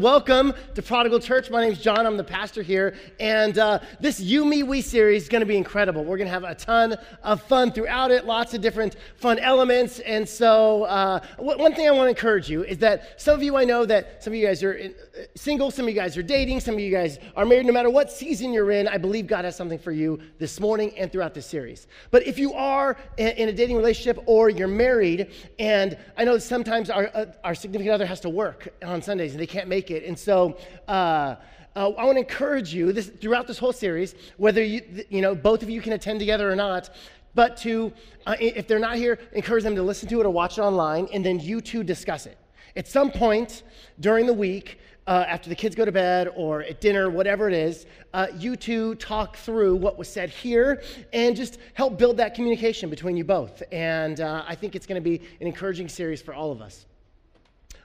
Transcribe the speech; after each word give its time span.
Welcome 0.00 0.54
to 0.76 0.80
Prodigal 0.80 1.20
Church. 1.20 1.50
My 1.50 1.60
name 1.60 1.72
is 1.72 1.78
John. 1.78 2.06
I'm 2.06 2.16
the 2.16 2.24
pastor 2.24 2.62
here. 2.62 2.94
And 3.18 3.58
uh, 3.58 3.80
this 4.00 4.18
You, 4.18 4.46
Me, 4.46 4.62
We 4.62 4.80
series 4.80 5.24
is 5.24 5.28
going 5.28 5.40
to 5.40 5.46
be 5.46 5.58
incredible. 5.58 6.04
We're 6.04 6.16
going 6.16 6.26
to 6.26 6.32
have 6.32 6.44
a 6.44 6.54
ton 6.54 6.96
of 7.22 7.42
fun 7.42 7.70
throughout 7.70 8.10
it, 8.10 8.24
lots 8.24 8.54
of 8.54 8.62
different 8.62 8.96
fun 9.16 9.38
elements. 9.38 9.98
And 9.98 10.26
so, 10.26 10.84
uh, 10.84 11.20
one 11.36 11.74
thing 11.74 11.86
I 11.86 11.90
want 11.90 12.06
to 12.06 12.08
encourage 12.08 12.48
you 12.48 12.64
is 12.64 12.78
that 12.78 13.20
some 13.20 13.34
of 13.34 13.42
you, 13.42 13.58
I 13.58 13.64
know 13.64 13.84
that 13.84 14.24
some 14.24 14.32
of 14.32 14.38
you 14.38 14.46
guys 14.46 14.62
are 14.62 14.72
in, 14.72 14.92
uh, 14.92 15.24
single, 15.34 15.70
some 15.70 15.84
of 15.84 15.90
you 15.90 16.00
guys 16.00 16.16
are 16.16 16.22
dating, 16.22 16.60
some 16.60 16.76
of 16.76 16.80
you 16.80 16.90
guys 16.90 17.18
are 17.36 17.44
married. 17.44 17.66
No 17.66 17.72
matter 17.74 17.90
what 17.90 18.10
season 18.10 18.54
you're 18.54 18.70
in, 18.70 18.88
I 18.88 18.96
believe 18.96 19.26
God 19.26 19.44
has 19.44 19.54
something 19.54 19.78
for 19.78 19.92
you 19.92 20.18
this 20.38 20.60
morning 20.60 20.96
and 20.96 21.12
throughout 21.12 21.34
this 21.34 21.44
series. 21.44 21.88
But 22.10 22.26
if 22.26 22.38
you 22.38 22.54
are 22.54 22.96
in 23.18 23.50
a 23.50 23.52
dating 23.52 23.76
relationship 23.76 24.18
or 24.24 24.48
you're 24.48 24.66
married, 24.66 25.30
and 25.58 25.98
I 26.16 26.24
know 26.24 26.38
sometimes 26.38 26.88
our, 26.88 27.10
uh, 27.12 27.26
our 27.44 27.54
significant 27.54 27.92
other 27.92 28.06
has 28.06 28.20
to 28.20 28.30
work 28.30 28.72
on 28.82 29.02
Sundays 29.02 29.32
and 29.32 29.40
they 29.40 29.46
can't 29.46 29.68
make 29.68 29.89
it. 29.90 30.04
And 30.04 30.18
so, 30.18 30.56
uh, 30.88 31.36
uh, 31.76 31.90
I 31.90 32.04
want 32.04 32.16
to 32.16 32.20
encourage 32.20 32.74
you 32.74 32.92
this, 32.92 33.06
throughout 33.06 33.46
this 33.46 33.58
whole 33.58 33.72
series, 33.72 34.14
whether 34.38 34.62
you, 34.62 34.82
you 35.08 35.20
know, 35.20 35.34
both 35.34 35.62
of 35.62 35.70
you 35.70 35.80
can 35.80 35.92
attend 35.92 36.18
together 36.18 36.50
or 36.50 36.56
not, 36.56 36.90
but 37.34 37.56
to, 37.58 37.92
uh, 38.26 38.36
if 38.40 38.66
they're 38.66 38.80
not 38.80 38.96
here, 38.96 39.18
encourage 39.32 39.62
them 39.62 39.76
to 39.76 39.82
listen 39.82 40.08
to 40.08 40.20
it 40.20 40.26
or 40.26 40.30
watch 40.30 40.58
it 40.58 40.62
online, 40.62 41.08
and 41.12 41.24
then 41.24 41.38
you 41.38 41.60
two 41.60 41.84
discuss 41.84 42.26
it. 42.26 42.36
At 42.76 42.88
some 42.88 43.10
point 43.10 43.62
during 44.00 44.26
the 44.26 44.34
week, 44.34 44.80
uh, 45.06 45.24
after 45.26 45.48
the 45.48 45.54
kids 45.54 45.74
go 45.74 45.84
to 45.84 45.92
bed 45.92 46.28
or 46.36 46.62
at 46.62 46.80
dinner, 46.80 47.10
whatever 47.10 47.48
it 47.48 47.54
is, 47.54 47.86
uh, 48.14 48.28
you 48.36 48.56
two 48.56 48.94
talk 48.96 49.36
through 49.36 49.76
what 49.76 49.98
was 49.98 50.08
said 50.08 50.30
here 50.30 50.82
and 51.12 51.34
just 51.36 51.58
help 51.74 51.98
build 51.98 52.16
that 52.16 52.34
communication 52.34 52.90
between 52.90 53.16
you 53.16 53.24
both. 53.24 53.62
And 53.72 54.20
uh, 54.20 54.44
I 54.46 54.54
think 54.54 54.76
it's 54.76 54.86
going 54.86 55.02
to 55.02 55.08
be 55.08 55.16
an 55.40 55.46
encouraging 55.46 55.88
series 55.88 56.22
for 56.22 56.34
all 56.34 56.52
of 56.52 56.60
us. 56.60 56.86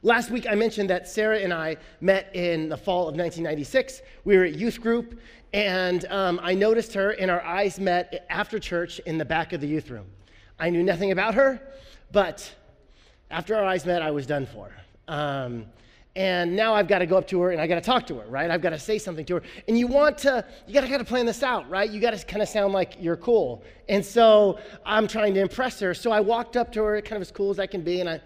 Last 0.06 0.30
week, 0.30 0.46
I 0.48 0.54
mentioned 0.54 0.92
that 0.92 1.10
Sarah 1.10 1.40
and 1.40 1.52
I 1.52 1.78
met 2.00 2.30
in 2.36 2.70
the 2.70 2.78
fall 2.78 3.10
of 3.10 3.16
1996. 3.16 4.04
We 4.24 4.38
were 4.38 4.44
at 4.44 4.54
youth 4.54 4.80
group, 4.80 5.20
and 5.52 6.06
um, 6.12 6.40
I 6.44 6.54
noticed 6.54 6.94
her, 6.94 7.10
and 7.14 7.32
our 7.32 7.42
eyes 7.42 7.80
met 7.80 8.24
after 8.30 8.60
church 8.60 9.00
in 9.08 9.18
the 9.18 9.26
back 9.26 9.52
of 9.52 9.62
the 9.62 9.68
youth 9.68 9.90
room. 9.90 10.06
I 10.60 10.70
knew 10.70 10.84
nothing 10.84 11.12
about 11.12 11.34
her, 11.34 11.60
but 12.12 12.54
after 13.32 13.56
our 13.56 13.66
eyes 13.66 13.84
met, 13.84 14.04
I 14.04 14.12
was 14.12 14.28
done 14.28 14.46
for. 14.46 14.72
Um, 15.08 15.66
and 16.16 16.56
now 16.56 16.76
I've 16.76 16.88
got 16.88 17.00
to 17.00 17.08
go 17.08 17.18
up 17.18 17.28
to 17.30 17.42
her 17.42 17.50
and 17.50 17.60
I 17.60 17.66
got 17.66 17.76
to 17.76 17.82
talk 17.82 18.06
to 18.08 18.20
her, 18.20 18.28
right? 18.28 18.52
I've 18.52 18.62
got 18.62 18.70
to 18.70 18.80
say 18.80 19.00
something 19.00 19.26
to 19.26 19.38
her. 19.38 19.42
And 19.68 19.76
you 19.76 19.88
want 19.88 20.20
to, 20.20 20.46
you 20.68 20.74
got 20.76 20.82
to 20.82 20.88
kind 20.88 21.02
of 21.02 21.08
plan 21.08 21.26
this 21.26 21.42
out, 21.42 21.68
right? 21.68 21.90
You 21.90 22.00
got 22.00 22.16
to 22.16 22.24
kind 22.24 22.44
of 22.44 22.48
sound 22.48 22.74
like 22.74 22.96
you're 23.00 23.18
cool. 23.18 23.64
And 23.90 24.06
so 24.06 24.60
I'm 24.86 25.08
trying 25.08 25.34
to 25.34 25.42
impress 25.42 25.80
her. 25.80 25.96
So 25.96 26.12
I 26.12 26.20
walked 26.20 26.58
up 26.58 26.72
to 26.74 26.84
her, 26.84 27.02
kind 27.02 27.16
of 27.16 27.24
as 27.24 27.32
cool 27.32 27.50
as 27.50 27.60
I 27.60 27.66
can 27.66 27.82
be, 27.82 28.02
and 28.02 28.10
I 28.10 28.22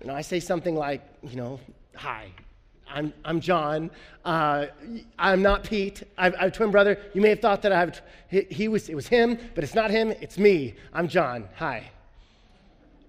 you 0.00 0.06
know, 0.06 0.14
I 0.14 0.22
say 0.22 0.40
something 0.40 0.74
like, 0.74 1.02
you 1.22 1.36
know, 1.36 1.60
hi, 1.94 2.28
I'm, 2.90 3.12
I'm 3.24 3.40
John. 3.40 3.90
Uh, 4.24 4.66
I'm 5.18 5.42
not 5.42 5.64
Pete. 5.64 6.02
I, 6.16 6.24
have 6.24 6.34
a 6.38 6.50
twin 6.50 6.70
brother. 6.70 6.98
You 7.14 7.20
may 7.20 7.30
have 7.30 7.40
thought 7.40 7.62
that 7.62 7.72
I 7.72 7.80
have, 7.80 8.00
he, 8.28 8.42
he, 8.42 8.68
was, 8.68 8.88
it 8.88 8.94
was 8.94 9.08
him, 9.08 9.38
but 9.54 9.64
it's 9.64 9.74
not 9.74 9.90
him. 9.90 10.10
It's 10.20 10.38
me. 10.38 10.74
I'm 10.92 11.08
John. 11.08 11.48
Hi. 11.56 11.90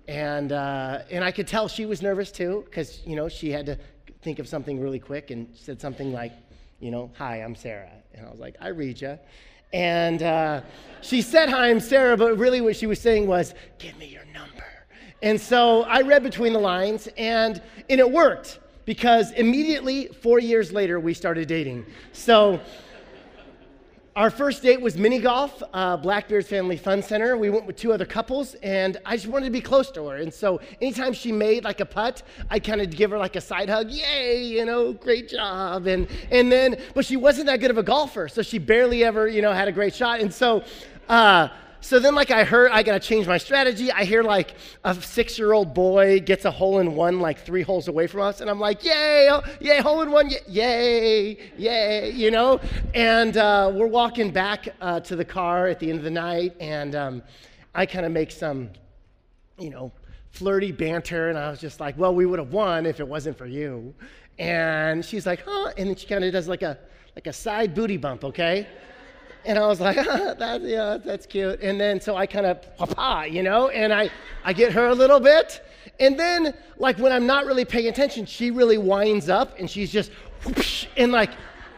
And, 0.07 0.51
uh, 0.51 1.03
and 1.11 1.23
I 1.23 1.31
could 1.31 1.47
tell 1.47 1.67
she 1.67 1.85
was 1.85 2.01
nervous 2.01 2.31
too, 2.31 2.63
because, 2.65 3.05
you 3.05 3.15
know, 3.15 3.29
she 3.29 3.51
had 3.51 3.65
to 3.67 3.77
think 4.21 4.39
of 4.39 4.47
something 4.47 4.79
really 4.79 4.99
quick 4.99 5.31
and 5.31 5.47
said 5.55 5.79
something 5.79 6.11
like, 6.11 6.33
you 6.79 6.91
know, 6.91 7.11
hi, 7.15 7.37
I'm 7.37 7.55
Sarah. 7.55 7.91
And 8.13 8.25
I 8.25 8.29
was 8.31 8.39
like, 8.39 8.55
I 8.59 8.69
read 8.69 8.99
you. 8.99 9.19
And 9.71 10.23
uh, 10.23 10.61
she 11.01 11.21
said, 11.21 11.49
hi, 11.49 11.69
I'm 11.69 11.79
Sarah, 11.79 12.17
but 12.17 12.37
really 12.37 12.59
what 12.59 12.75
she 12.75 12.87
was 12.87 12.99
saying 12.99 13.27
was, 13.27 13.53
give 13.77 13.97
me 13.97 14.07
your 14.07 14.25
number. 14.33 14.65
And 15.21 15.39
so 15.39 15.83
I 15.83 16.01
read 16.01 16.23
between 16.23 16.53
the 16.53 16.59
lines, 16.59 17.09
and, 17.17 17.61
and 17.89 17.99
it 17.99 18.09
worked 18.09 18.59
because 18.85 19.31
immediately, 19.31 20.07
four 20.07 20.39
years 20.39 20.71
later, 20.71 20.99
we 20.99 21.13
started 21.13 21.47
dating. 21.47 21.85
So 22.13 22.59
our 24.15 24.29
first 24.29 24.63
date 24.63 24.81
was 24.81 24.97
mini 24.97 25.19
golf, 25.19 25.61
uh, 25.73 25.95
Blackbeard's 25.95 26.47
Family 26.47 26.75
Fun 26.75 27.03
Center. 27.03 27.37
We 27.37 27.49
went 27.49 27.65
with 27.65 27.75
two 27.75 27.93
other 27.93 28.05
couples, 28.05 28.55
and 28.55 28.97
I 29.05 29.15
just 29.15 29.27
wanted 29.27 29.45
to 29.45 29.51
be 29.51 29.61
close 29.61 29.91
to 29.91 30.07
her. 30.07 30.17
And 30.17 30.33
so 30.33 30.59
anytime 30.81 31.13
she 31.13 31.31
made 31.31 31.63
like 31.63 31.79
a 31.81 31.85
putt, 31.85 32.23
I 32.49 32.59
kind 32.59 32.81
of 32.81 32.89
give 32.89 33.11
her 33.11 33.17
like 33.17 33.35
a 33.35 33.41
side 33.41 33.69
hug, 33.69 33.89
yay, 33.89 34.43
you 34.43 34.65
know, 34.65 34.93
great 34.93 35.29
job. 35.29 35.85
And, 35.87 36.07
and 36.31 36.51
then, 36.51 36.81
but 36.95 37.05
she 37.05 37.17
wasn't 37.17 37.45
that 37.47 37.59
good 37.59 37.71
of 37.71 37.77
a 37.77 37.83
golfer, 37.83 38.27
so 38.27 38.41
she 38.41 38.57
barely 38.57 39.03
ever, 39.03 39.27
you 39.27 39.41
know, 39.41 39.53
had 39.53 39.67
a 39.67 39.71
great 39.71 39.93
shot. 39.93 40.19
And 40.21 40.33
so, 40.33 40.63
uh, 41.07 41.49
so 41.81 41.97
then, 41.97 42.13
like, 42.13 42.29
I 42.29 42.43
heard 42.43 42.71
I 42.71 42.83
got 42.83 43.01
to 43.01 43.07
change 43.07 43.25
my 43.25 43.37
strategy. 43.37 43.89
I 43.91 44.03
hear, 44.03 44.21
like, 44.21 44.55
a 44.83 44.93
six 44.93 45.39
year 45.39 45.53
old 45.53 45.73
boy 45.73 46.19
gets 46.19 46.43
a 46.43 46.51
hole 46.51 46.79
in 46.79 46.93
one, 46.93 47.19
like, 47.21 47.39
three 47.39 47.61
holes 47.61 47.87
away 47.87 48.05
from 48.05 48.21
us. 48.21 48.41
And 48.41 48.49
I'm 48.49 48.59
like, 48.59 48.83
yay, 48.83 49.29
yay, 49.61 49.79
hole 49.79 50.01
in 50.01 50.11
one, 50.11 50.29
yay, 50.47 51.37
yay, 51.57 52.11
you 52.11 52.31
know? 52.31 52.59
And 52.93 53.37
uh, 53.37 53.71
we're 53.73 53.87
walking 53.87 54.29
back 54.29 54.67
uh, 54.81 54.99
to 55.01 55.15
the 55.15 55.23
car 55.23 55.67
at 55.67 55.79
the 55.79 55.89
end 55.89 55.99
of 55.99 56.03
the 56.03 56.11
night. 56.11 56.53
And 56.59 56.95
um, 56.95 57.23
I 57.73 57.85
kind 57.85 58.05
of 58.05 58.11
make 58.11 58.31
some, 58.31 58.69
you 59.57 59.69
know, 59.69 59.93
flirty 60.31 60.73
banter. 60.73 61.29
And 61.29 61.37
I 61.37 61.49
was 61.49 61.61
just 61.61 61.79
like, 61.79 61.97
well, 61.97 62.13
we 62.13 62.25
would 62.25 62.39
have 62.39 62.51
won 62.51 62.85
if 62.85 62.99
it 62.99 63.07
wasn't 63.07 63.37
for 63.37 63.45
you. 63.45 63.95
And 64.37 65.03
she's 65.03 65.25
like, 65.25 65.43
huh? 65.45 65.71
And 65.77 65.89
then 65.89 65.95
she 65.95 66.07
kind 66.07 66.25
of 66.25 66.33
does 66.33 66.49
like 66.49 66.61
a, 66.61 66.77
like 67.15 67.27
a 67.27 67.33
side 67.33 67.73
booty 67.73 67.97
bump, 67.97 68.25
okay? 68.25 68.67
And 69.49 69.57
I 69.57 69.65
was 69.65 69.81
like, 69.81 69.95
that's, 70.37 70.63
yeah, 70.63 70.97
that's 71.03 71.25
cute. 71.25 71.59
And 71.61 71.81
then 71.81 71.99
so 71.99 72.15
I 72.15 72.27
kind 72.27 72.45
of, 72.45 72.77
papa, 72.77 73.27
you 73.27 73.41
know, 73.41 73.69
and 73.69 73.91
I, 73.91 74.11
I 74.43 74.53
get 74.53 74.71
her 74.73 74.85
a 74.85 74.93
little 74.93 75.19
bit. 75.19 75.65
And 75.99 76.19
then, 76.19 76.53
like, 76.77 76.99
when 76.99 77.11
I'm 77.11 77.25
not 77.25 77.47
really 77.47 77.65
paying 77.65 77.87
attention, 77.87 78.27
she 78.27 78.51
really 78.51 78.77
winds 78.77 79.27
up 79.27 79.57
and 79.57 79.67
she's 79.67 79.91
just, 79.91 80.11
whoosh, 80.45 80.85
and 80.95 81.11
like, 81.11 81.31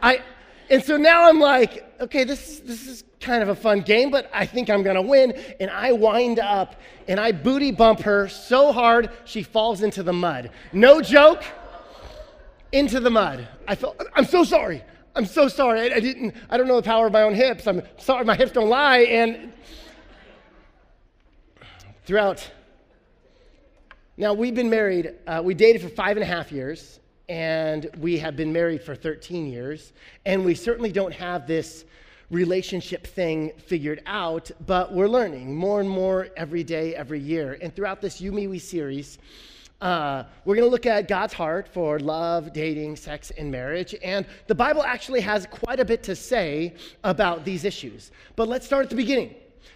I, 0.03 0.21
and 0.69 0.83
so 0.83 0.97
now 0.97 1.29
I'm 1.29 1.39
like, 1.39 1.89
okay, 2.01 2.25
this, 2.25 2.49
is, 2.49 2.59
this 2.59 2.87
is 2.87 3.05
kind 3.21 3.41
of 3.41 3.47
a 3.47 3.55
fun 3.55 3.79
game, 3.79 4.11
but 4.11 4.29
I 4.33 4.45
think 4.45 4.69
I'm 4.69 4.83
gonna 4.83 5.01
win. 5.01 5.31
And 5.61 5.71
I 5.71 5.93
wind 5.93 6.39
up 6.39 6.75
and 7.07 7.21
I 7.21 7.31
booty 7.31 7.71
bump 7.71 8.01
her 8.01 8.27
so 8.27 8.73
hard 8.73 9.11
she 9.23 9.43
falls 9.43 9.81
into 9.81 10.03
the 10.03 10.11
mud. 10.11 10.51
No 10.73 11.01
joke, 11.01 11.45
into 12.73 12.99
the 12.99 13.09
mud. 13.09 13.47
I 13.65 13.75
felt, 13.75 13.95
I'm 14.13 14.25
so 14.25 14.43
sorry. 14.43 14.83
I'm 15.16 15.25
so 15.25 15.47
sorry. 15.47 15.91
I, 15.91 15.95
I, 15.95 15.99
didn't, 15.99 16.35
I 16.49 16.57
don't 16.57 16.67
know 16.67 16.77
the 16.77 16.83
power 16.83 17.07
of 17.07 17.13
my 17.13 17.23
own 17.23 17.33
hips. 17.33 17.67
I'm 17.67 17.81
sorry, 17.97 18.23
my 18.23 18.35
hips 18.35 18.51
don't 18.51 18.69
lie. 18.69 18.99
And 18.99 19.51
throughout, 22.05 22.49
now 24.16 24.33
we've 24.33 24.55
been 24.55 24.69
married, 24.69 25.13
uh, 25.27 25.41
we 25.44 25.53
dated 25.53 25.81
for 25.81 25.89
five 25.89 26.16
and 26.16 26.23
a 26.23 26.27
half 26.27 26.51
years, 26.51 27.00
and 27.27 27.89
we 27.97 28.17
have 28.19 28.35
been 28.35 28.53
married 28.53 28.83
for 28.83 28.95
13 28.95 29.47
years. 29.47 29.91
And 30.25 30.45
we 30.45 30.55
certainly 30.55 30.91
don't 30.91 31.13
have 31.13 31.45
this 31.45 31.83
relationship 32.29 33.05
thing 33.05 33.51
figured 33.57 34.01
out, 34.05 34.50
but 34.66 34.94
we're 34.94 35.09
learning 35.09 35.53
more 35.53 35.81
and 35.81 35.89
more 35.89 36.29
every 36.38 36.63
day, 36.63 36.95
every 36.95 37.19
year. 37.19 37.57
And 37.61 37.75
throughout 37.75 38.00
this 38.00 38.21
You, 38.21 38.31
Me, 38.31 38.47
We 38.47 38.59
series, 38.59 39.17
uh, 39.81 40.25
we're 40.46 40.56
going 40.56 40.68
to 40.68 40.72
look 40.72 40.86
at 40.86 41.08
God's 41.08 41.34
heart 41.34 41.68
for 41.68 42.00
love, 42.00 42.53
dating, 42.53 42.96
sex, 42.96 43.31
and 43.31 43.52
marriage. 43.52 43.96
And 44.03 44.25
the 44.47 44.56
Bible 44.56 44.84
actually 44.84 45.22
has 45.22 45.47
quite 45.47 45.80
a 45.80 45.86
bit 45.86 46.03
to 46.03 46.16
say 46.16 46.75
about 47.03 47.44
these 47.44 47.66
issues. 47.66 48.12
But 48.36 48.47
let's 48.47 48.66
start 48.66 48.84
at 48.84 48.90
the 48.92 48.96
beginning. 48.96 49.36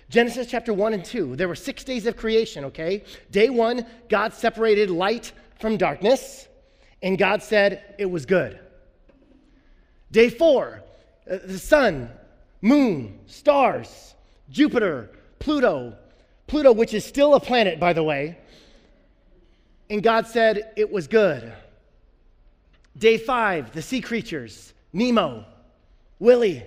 Genesis 0.10 0.48
chapter 0.48 0.74
1 0.74 0.94
and 0.94 1.04
2. 1.04 1.36
There 1.36 1.48
were 1.48 1.56
six 1.56 1.84
days 1.84 2.06
of 2.06 2.16
creation, 2.16 2.66
okay? 2.66 3.04
Day 3.32 3.50
one, 3.50 3.86
God 4.08 4.34
separated 4.34 4.92
light 4.92 5.32
from 5.60 5.78
darkness, 5.78 6.48
and 7.02 7.18
God 7.18 7.42
said 7.42 7.96
it 7.98 8.06
was 8.06 8.26
good. 8.26 8.60
Day 10.12 10.30
four, 10.30 10.84
uh, 11.30 11.40
the 11.44 11.58
sun, 11.58 12.10
moon, 12.62 13.20
stars, 13.26 14.14
Jupiter, 14.50 15.10
Pluto, 15.40 15.96
Pluto, 16.48 16.72
which 16.72 16.94
is 16.94 17.04
still 17.04 17.34
a 17.34 17.40
planet, 17.40 17.80
by 17.80 17.94
the 17.94 18.04
way, 18.04 18.38
and 19.90 20.02
God 20.02 20.28
said 20.28 20.74
it 20.76 20.92
was 20.92 21.08
good. 21.08 21.54
Day 22.98 23.18
five, 23.18 23.74
the 23.74 23.82
sea 23.82 24.02
creatures, 24.02 24.74
Nemo, 24.94 25.46
Willie. 26.20 26.64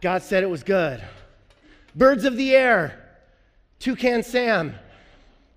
God 0.00 0.22
said 0.22 0.42
it 0.42 0.50
was 0.50 0.62
good. 0.62 1.02
Birds 1.94 2.24
of 2.24 2.36
the 2.36 2.54
air, 2.54 3.18
Toucan 3.78 4.22
Sam, 4.22 4.74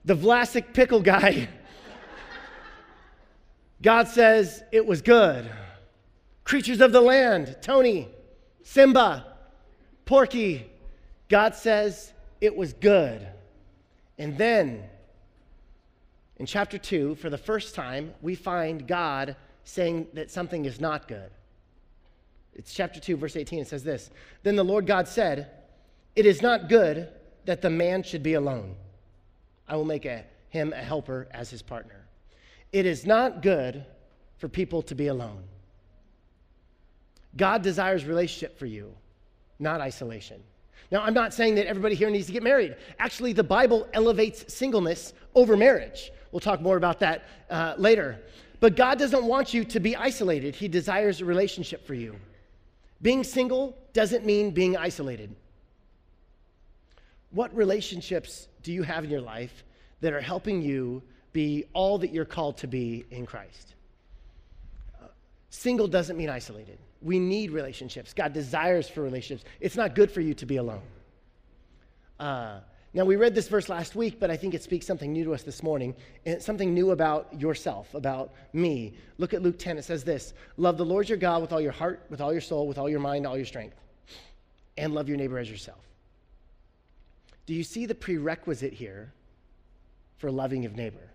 the 0.06 0.16
Vlasic 0.16 0.74
pickle 0.74 1.02
guy. 1.02 1.50
God 3.82 4.08
says 4.08 4.64
it 4.72 4.86
was 4.86 5.02
good. 5.02 5.50
Creatures 6.44 6.80
of 6.80 6.92
the 6.92 7.02
land, 7.02 7.58
Tony, 7.62 8.08
Simba, 8.64 9.26
Porky. 10.06 10.70
God 11.28 11.56
says 11.56 12.14
it 12.40 12.56
was 12.56 12.74
good. 12.74 13.28
And 14.18 14.38
then 14.38 14.84
in 16.38 16.46
chapter 16.46 16.78
2, 16.78 17.16
for 17.16 17.30
the 17.30 17.38
first 17.38 17.74
time, 17.74 18.14
we 18.22 18.36
find 18.36 18.88
God 18.88 19.36
saying 19.64 20.08
that 20.14 20.32
something 20.32 20.66
is 20.66 20.80
not 20.80 21.08
good. 21.08 21.32
It's 22.54 22.74
chapter 22.74 23.00
2, 23.00 23.18
verse 23.18 23.36
18. 23.36 23.60
It 23.60 23.68
says 23.68 23.84
this 23.84 24.12
Then 24.44 24.56
the 24.56 24.64
Lord 24.64 24.86
God 24.86 25.08
said, 25.08 25.52
It 26.16 26.26
is 26.26 26.42
not 26.42 26.70
good 26.70 27.10
that 27.46 27.62
the 27.62 27.70
man 27.70 28.04
should 28.04 28.24
be 28.24 28.36
alone. 28.36 28.76
I 29.68 29.76
will 29.76 29.86
make 29.86 30.06
a, 30.06 30.26
him 30.50 30.74
a 30.74 30.82
helper 30.82 31.28
as 31.32 31.50
his 31.50 31.62
partner. 31.62 32.06
It 32.72 32.86
is 32.86 33.06
not 33.06 33.42
good 33.42 33.86
for 34.38 34.48
people 34.48 34.82
to 34.84 34.96
be 34.96 35.08
alone. 35.08 35.44
God 37.36 37.62
desires 37.62 38.06
relationship 38.06 38.58
for 38.58 38.66
you, 38.66 38.94
not 39.60 39.82
isolation. 39.82 40.42
Now, 40.92 41.02
I'm 41.02 41.14
not 41.14 41.34
saying 41.34 41.56
that 41.56 41.68
everybody 41.68 41.96
here 41.96 42.10
needs 42.10 42.28
to 42.28 42.34
get 42.34 42.44
married. 42.44 42.76
Actually, 43.00 43.34
the 43.34 43.44
Bible 43.44 43.88
elevates 43.94 44.54
singleness 44.54 45.14
over 45.36 45.58
marriage. 45.58 46.12
We'll 46.32 46.40
talk 46.40 46.62
more 46.62 46.78
about 46.78 47.00
that 47.00 47.26
uh, 47.50 47.74
later. 47.78 48.20
But 48.60 48.76
God 48.76 48.98
doesn't 48.98 49.24
want 49.24 49.54
you 49.54 49.64
to 49.66 49.80
be 49.80 49.96
isolated, 49.96 50.56
He 50.56 50.68
desires 50.68 51.22
a 51.22 51.26
relationship 51.26 51.86
for 51.86 51.94
you. 51.94 52.16
Being 53.02 53.24
single 53.24 53.78
doesn't 53.94 54.26
mean 54.26 54.52
being 54.52 54.76
isolated. 54.76 55.36
What 57.32 57.56
relationships 57.56 58.48
do 58.64 58.72
you 58.72 58.84
have 58.84 59.04
in 59.04 59.10
your 59.10 59.22
life 59.22 59.64
that 60.02 60.14
are 60.14 60.22
helping 60.22 60.62
you 60.62 61.04
be 61.34 61.66
all 61.74 61.98
that 62.00 62.12
you're 62.12 62.26
called 62.26 62.58
to 62.58 62.68
be 62.68 63.06
in 63.12 63.26
Christ? 63.26 63.76
Uh, 65.00 65.08
single 65.50 65.88
doesn't 65.88 66.18
mean 66.18 66.30
isolated. 66.30 66.80
We 67.02 67.20
need 67.20 67.52
relationships. 67.52 68.14
God 68.14 68.34
desires 68.34 68.90
for 68.90 69.02
relationships. 69.02 69.50
It's 69.60 69.76
not 69.76 69.96
good 69.96 70.12
for 70.12 70.22
you 70.22 70.34
to 70.36 70.46
be 70.46 70.58
alone. 70.58 70.82
Uh, 72.20 72.60
now, 72.94 73.06
we 73.06 73.16
read 73.16 73.36
this 73.36 73.48
verse 73.48 73.70
last 73.70 73.96
week, 73.96 74.20
but 74.20 74.32
I 74.32 74.38
think 74.38 74.56
it 74.56 74.64
speaks 74.64 74.88
something 74.88 75.14
new 75.14 75.24
to 75.26 75.34
us 75.34 75.44
this 75.44 75.62
morning, 75.62 75.94
and 76.26 76.42
something 76.42 76.74
new 76.74 76.92
about 76.92 77.40
yourself, 77.40 77.94
about 77.94 78.34
me. 78.54 78.96
Look 79.20 79.36
at 79.36 79.44
Luke 79.44 79.60
10. 79.60 79.78
It 79.78 79.84
says 79.84 80.04
this 80.04 80.34
Love 80.56 80.78
the 80.78 80.86
Lord 80.86 81.08
your 81.08 81.18
God 81.18 81.42
with 81.42 81.52
all 81.52 81.62
your 81.62 81.74
heart, 81.74 82.06
with 82.10 82.22
all 82.22 82.32
your 82.32 82.42
soul, 82.42 82.68
with 82.68 82.78
all 82.78 82.90
your 82.90 83.00
mind, 83.00 83.28
all 83.28 83.38
your 83.38 83.46
strength, 83.46 83.76
and 84.78 84.94
love 84.96 85.10
your 85.10 85.18
neighbor 85.18 85.38
as 85.38 85.50
yourself. 85.50 85.78
Do 87.46 87.54
you 87.54 87.64
see 87.64 87.86
the 87.86 87.96
prerequisite 87.96 88.74
here 88.74 89.14
for 90.18 90.32
loving 90.32 90.66
of 90.66 90.76
neighbor? 90.76 91.12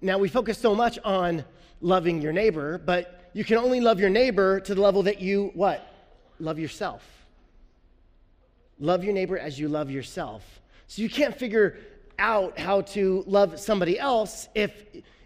Now, 0.00 0.18
we 0.18 0.28
focus 0.28 0.58
so 0.58 0.74
much 0.74 0.98
on 1.04 1.44
loving 1.80 2.20
your 2.20 2.32
neighbor, 2.32 2.78
but 2.78 3.17
you 3.32 3.44
can 3.44 3.58
only 3.58 3.80
love 3.80 4.00
your 4.00 4.10
neighbor 4.10 4.60
to 4.60 4.74
the 4.74 4.80
level 4.80 5.02
that 5.04 5.20
you, 5.20 5.50
what? 5.54 5.86
Love 6.40 6.58
yourself. 6.58 7.02
Love 8.80 9.04
your 9.04 9.12
neighbor 9.12 9.38
as 9.38 9.58
you 9.58 9.68
love 9.68 9.90
yourself. 9.90 10.60
So 10.86 11.02
you 11.02 11.10
can't 11.10 11.36
figure 11.36 11.78
out 12.18 12.58
how 12.58 12.82
to 12.82 13.24
love 13.26 13.58
somebody 13.60 13.98
else 13.98 14.48
if, 14.54 14.72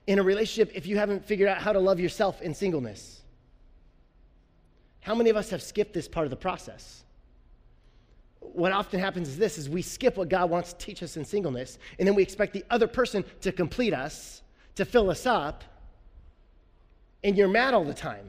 in 0.07 0.19
a 0.19 0.23
relationship, 0.23 0.73
if 0.75 0.87
you 0.87 0.97
haven't 0.97 1.25
figured 1.25 1.49
out 1.49 1.59
how 1.59 1.73
to 1.73 1.79
love 1.79 2.01
yourself 2.01 2.43
in 2.43 2.55
singleness. 2.55 3.21
How 5.01 5.15
many 5.15 5.31
of 5.31 5.37
us 5.37 5.51
have 5.51 5.63
skipped 5.63 5.95
this 5.95 6.09
part 6.09 6.27
of 6.27 6.31
the 6.31 6.37
process? 6.37 7.05
What 8.41 8.73
often 8.73 9.01
happens 9.01 9.29
is 9.29 9.39
this 9.39 9.59
is 9.59 9.69
we 9.69 9.83
skip 9.83 10.17
what 10.17 10.29
God 10.29 10.51
wants 10.51 10.73
to 10.73 10.79
teach 10.79 11.03
us 11.03 11.17
in 11.17 11.25
singleness, 11.25 11.79
and 11.99 12.07
then 12.07 12.15
we 12.15 12.23
expect 12.23 12.53
the 12.53 12.65
other 12.71 12.87
person 12.87 13.25
to 13.41 13.53
complete 13.53 13.95
us, 13.95 14.43
to 14.75 14.85
fill 14.85 15.11
us 15.11 15.27
up, 15.27 15.65
and 17.25 17.37
you're 17.37 17.49
mad 17.49 17.75
all 17.75 17.85
the 17.85 17.95
time 17.95 18.29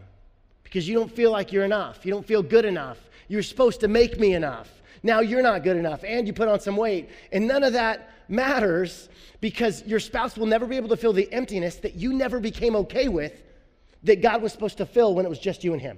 because 0.64 0.88
you 0.88 0.96
don't 0.96 1.12
feel 1.12 1.32
like 1.32 1.52
you're 1.52 1.66
enough. 1.66 2.06
You 2.06 2.12
don't 2.12 2.26
feel 2.26 2.44
good 2.44 2.66
enough. 2.66 2.98
You're 3.28 3.44
supposed 3.44 3.80
to 3.82 3.88
make 3.88 4.20
me 4.20 4.34
enough. 4.34 4.70
Now 5.04 5.20
you're 5.20 5.42
not 5.42 5.64
good 5.64 5.78
enough, 5.78 6.04
and 6.04 6.26
you 6.26 6.34
put 6.34 6.48
on 6.48 6.60
some 6.60 6.78
weight. 6.78 7.10
And 7.32 7.48
none 7.48 7.64
of 7.64 7.74
that 7.74 8.10
matters 8.30 9.10
because 9.42 9.84
your 9.86 10.00
spouse 10.00 10.38
will 10.38 10.46
never 10.46 10.66
be 10.66 10.78
able 10.78 10.90
to 10.90 10.98
fill 10.98 11.14
the 11.14 11.32
emptiness 11.32 11.76
that 11.78 11.96
you 11.96 12.14
never 12.14 12.40
became 12.40 12.76
okay 12.78 13.10
with 13.10 13.34
that 14.04 14.22
God 14.22 14.42
was 14.42 14.52
supposed 14.52 14.78
to 14.78 14.86
fill 14.86 15.14
when 15.14 15.26
it 15.26 15.30
was 15.30 15.40
just 15.40 15.64
you 15.64 15.74
and 15.74 15.82
Him. 15.82 15.98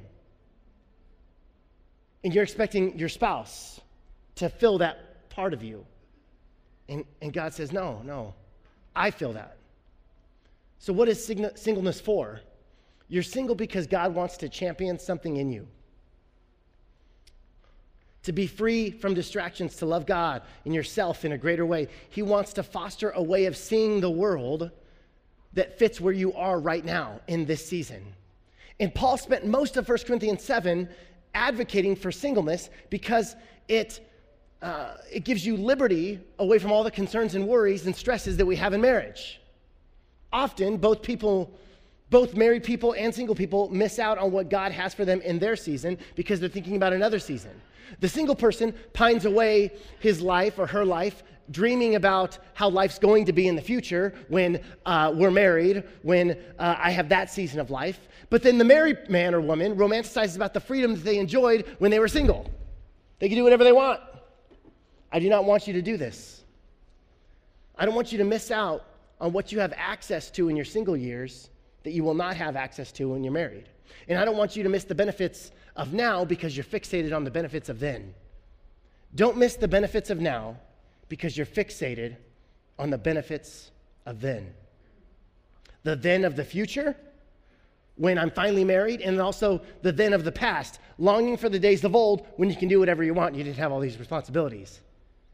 And 2.23 2.33
you're 2.33 2.43
expecting 2.43 2.97
your 2.97 3.09
spouse 3.09 3.79
to 4.35 4.49
fill 4.49 4.79
that 4.79 5.29
part 5.29 5.53
of 5.53 5.63
you. 5.63 5.85
And, 6.89 7.05
and 7.21 7.31
God 7.31 7.53
says, 7.53 7.71
No, 7.71 8.01
no, 8.03 8.33
I 8.95 9.11
fill 9.11 9.33
that. 9.33 9.57
So, 10.79 10.93
what 10.93 11.07
is 11.07 11.23
singleness 11.23 12.01
for? 12.01 12.41
You're 13.07 13.23
single 13.23 13.55
because 13.55 13.87
God 13.87 14.15
wants 14.15 14.37
to 14.37 14.49
champion 14.49 14.97
something 14.97 15.37
in 15.37 15.51
you. 15.51 15.67
To 18.23 18.31
be 18.31 18.47
free 18.47 18.89
from 18.89 19.13
distractions, 19.13 19.75
to 19.77 19.85
love 19.85 20.07
God 20.07 20.41
and 20.65 20.73
yourself 20.73 21.25
in 21.25 21.33
a 21.33 21.37
greater 21.37 21.65
way. 21.65 21.87
He 22.09 22.23
wants 22.23 22.53
to 22.53 22.63
foster 22.63 23.11
a 23.11 23.21
way 23.21 23.45
of 23.45 23.55
seeing 23.55 24.01
the 24.01 24.09
world 24.09 24.71
that 25.53 25.77
fits 25.77 26.01
where 26.01 26.13
you 26.13 26.33
are 26.33 26.59
right 26.59 26.83
now 26.83 27.21
in 27.27 27.45
this 27.45 27.65
season. 27.65 28.03
And 28.79 28.93
Paul 28.93 29.17
spent 29.17 29.45
most 29.45 29.77
of 29.77 29.87
1 29.87 29.99
Corinthians 29.99 30.43
7 30.43 30.89
advocating 31.33 31.95
for 31.95 32.11
singleness 32.11 32.69
because 32.89 33.35
it, 33.67 34.07
uh, 34.61 34.95
it 35.11 35.23
gives 35.23 35.45
you 35.45 35.55
liberty 35.55 36.19
away 36.39 36.57
from 36.57 36.71
all 36.71 36.83
the 36.83 36.91
concerns 36.91 37.35
and 37.35 37.47
worries 37.47 37.85
and 37.85 37.95
stresses 37.95 38.37
that 38.37 38.45
we 38.45 38.55
have 38.55 38.73
in 38.73 38.81
marriage. 38.81 39.39
Often, 40.33 40.77
both 40.77 41.01
people 41.01 41.53
both 42.09 42.35
married 42.35 42.63
people 42.63 42.93
and 42.93 43.13
single 43.13 43.35
people 43.35 43.69
miss 43.69 43.99
out 43.99 44.17
on 44.17 44.31
what 44.31 44.49
God 44.49 44.71
has 44.71 44.93
for 44.93 45.05
them 45.05 45.21
in 45.21 45.39
their 45.39 45.55
season 45.55 45.97
because 46.15 46.39
they're 46.39 46.49
thinking 46.49 46.75
about 46.75 46.93
another 46.93 47.19
season. 47.19 47.51
The 47.99 48.09
single 48.09 48.35
person 48.35 48.73
pines 48.93 49.25
away 49.25 49.71
his 49.99 50.21
life 50.21 50.59
or 50.59 50.67
her 50.67 50.85
life 50.85 51.23
dreaming 51.51 51.95
about 51.95 52.39
how 52.53 52.69
life's 52.69 52.97
going 52.97 53.25
to 53.25 53.33
be 53.33 53.47
in 53.47 53.55
the 53.55 53.61
future 53.61 54.13
when 54.29 54.59
uh, 54.85 55.13
we're 55.15 55.31
married, 55.31 55.83
when 56.01 56.31
uh, 56.57 56.75
I 56.77 56.91
have 56.91 57.09
that 57.09 57.29
season 57.29 57.59
of 57.59 57.69
life. 57.69 57.99
But 58.29 58.41
then 58.41 58.57
the 58.57 58.63
married 58.63 59.09
man 59.09 59.35
or 59.35 59.41
woman 59.41 59.75
romanticizes 59.75 60.35
about 60.35 60.53
the 60.53 60.59
freedom 60.59 60.95
that 60.95 61.03
they 61.03 61.19
enjoyed 61.19 61.75
when 61.79 61.91
they 61.91 61.99
were 61.99 62.07
single. 62.07 62.49
They 63.19 63.29
can 63.29 63.37
do 63.37 63.43
whatever 63.43 63.63
they 63.63 63.71
want. 63.71 63.99
I 65.11 65.19
do 65.19 65.29
not 65.29 65.45
want 65.45 65.67
you 65.67 65.73
to 65.73 65.81
do 65.81 65.97
this. 65.97 66.43
I 67.77 67.85
don't 67.85 67.95
want 67.95 68.11
you 68.11 68.17
to 68.17 68.23
miss 68.23 68.51
out 68.51 68.83
on 69.21 69.31
what 69.31 69.51
you 69.51 69.59
have 69.59 69.73
access 69.77 70.31
to 70.31 70.49
in 70.49 70.55
your 70.55 70.65
single 70.65 70.97
years 70.97 71.49
that 71.85 71.91
you 71.91 72.03
will 72.03 72.15
not 72.15 72.35
have 72.35 72.55
access 72.55 72.91
to 72.91 73.09
when 73.09 73.23
you're 73.23 73.31
married. 73.31 73.69
And 74.09 74.19
I 74.19 74.25
don't 74.25 74.37
want 74.37 74.55
you 74.55 74.63
to 74.63 74.69
miss 74.69 74.83
the 74.83 74.95
benefits 74.95 75.51
of 75.75 75.93
now 75.93 76.25
because 76.25 76.57
you're 76.57 76.65
fixated 76.65 77.15
on 77.15 77.23
the 77.23 77.31
benefits 77.31 77.69
of 77.69 77.79
then. 77.79 78.13
Don't 79.13 79.37
miss 79.37 79.55
the 79.55 79.67
benefits 79.67 80.09
of 80.09 80.19
now 80.19 80.57
because 81.09 81.37
you're 81.37 81.45
fixated 81.45 82.17
on 82.79 82.89
the 82.89 82.97
benefits 82.97 83.69
of 84.07 84.19
then. 84.19 84.51
The 85.83 85.95
then 85.95 86.25
of 86.25 86.35
the 86.35 86.43
future, 86.43 86.97
when 87.97 88.17
I'm 88.17 88.31
finally 88.31 88.65
married, 88.65 89.01
and 89.01 89.21
also 89.21 89.61
the 89.83 89.91
then 89.91 90.13
of 90.13 90.23
the 90.23 90.31
past, 90.31 90.79
longing 90.97 91.37
for 91.37 91.49
the 91.49 91.59
days 91.59 91.83
of 91.83 91.95
old 91.95 92.25
when 92.37 92.49
you 92.49 92.55
can 92.55 92.67
do 92.67 92.79
whatever 92.79 93.03
you 93.03 93.13
want. 93.13 93.35
You 93.35 93.43
didn't 93.43 93.57
have 93.57 93.71
all 93.71 93.79
these 93.79 93.99
responsibilities 93.99 94.81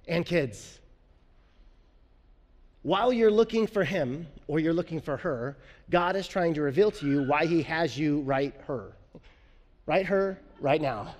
and 0.06 0.25
kids. 0.25 0.80
While 2.83 3.13
you're 3.13 3.31
looking 3.31 3.67
for 3.67 3.83
him 3.83 4.27
or 4.47 4.59
you're 4.59 4.73
looking 4.73 5.01
for 5.01 5.17
her, 5.17 5.57
God 5.89 6.15
is 6.15 6.27
trying 6.27 6.55
to 6.55 6.61
reveal 6.61 6.89
to 6.91 7.07
you 7.07 7.23
why 7.23 7.45
he 7.45 7.61
has 7.63 7.97
you 7.97 8.21
write 8.21 8.55
her. 8.67 8.93
Write 9.85 10.07
her 10.07 10.39
right 10.59 10.81
now. 10.81 11.15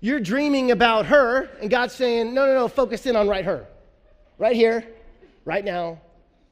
You're 0.00 0.20
dreaming 0.20 0.70
about 0.70 1.06
her, 1.06 1.48
and 1.60 1.70
God's 1.70 1.94
saying, 1.94 2.34
no, 2.34 2.46
no, 2.46 2.54
no, 2.54 2.68
focus 2.68 3.06
in 3.06 3.16
on 3.16 3.28
right 3.28 3.44
her. 3.44 3.66
Right 4.36 4.56
here, 4.56 4.86
right 5.44 5.64
now. 5.64 6.00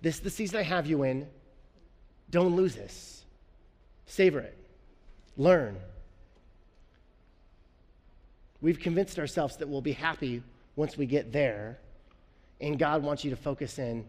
This 0.00 0.16
is 0.16 0.20
the 0.20 0.30
season 0.30 0.58
I 0.58 0.62
have 0.62 0.86
you 0.86 1.02
in. 1.02 1.26
Don't 2.30 2.56
lose 2.56 2.74
this. 2.74 3.24
Savor 4.06 4.40
it. 4.40 4.56
Learn. 5.36 5.76
We've 8.60 8.78
convinced 8.78 9.18
ourselves 9.18 9.56
that 9.56 9.68
we'll 9.68 9.82
be 9.82 9.92
happy 9.92 10.42
once 10.76 10.96
we 10.96 11.06
get 11.06 11.32
there 11.32 11.78
and 12.62 12.78
God 12.78 13.02
wants 13.02 13.24
you 13.24 13.30
to 13.30 13.36
focus 13.36 13.78
in 13.78 14.06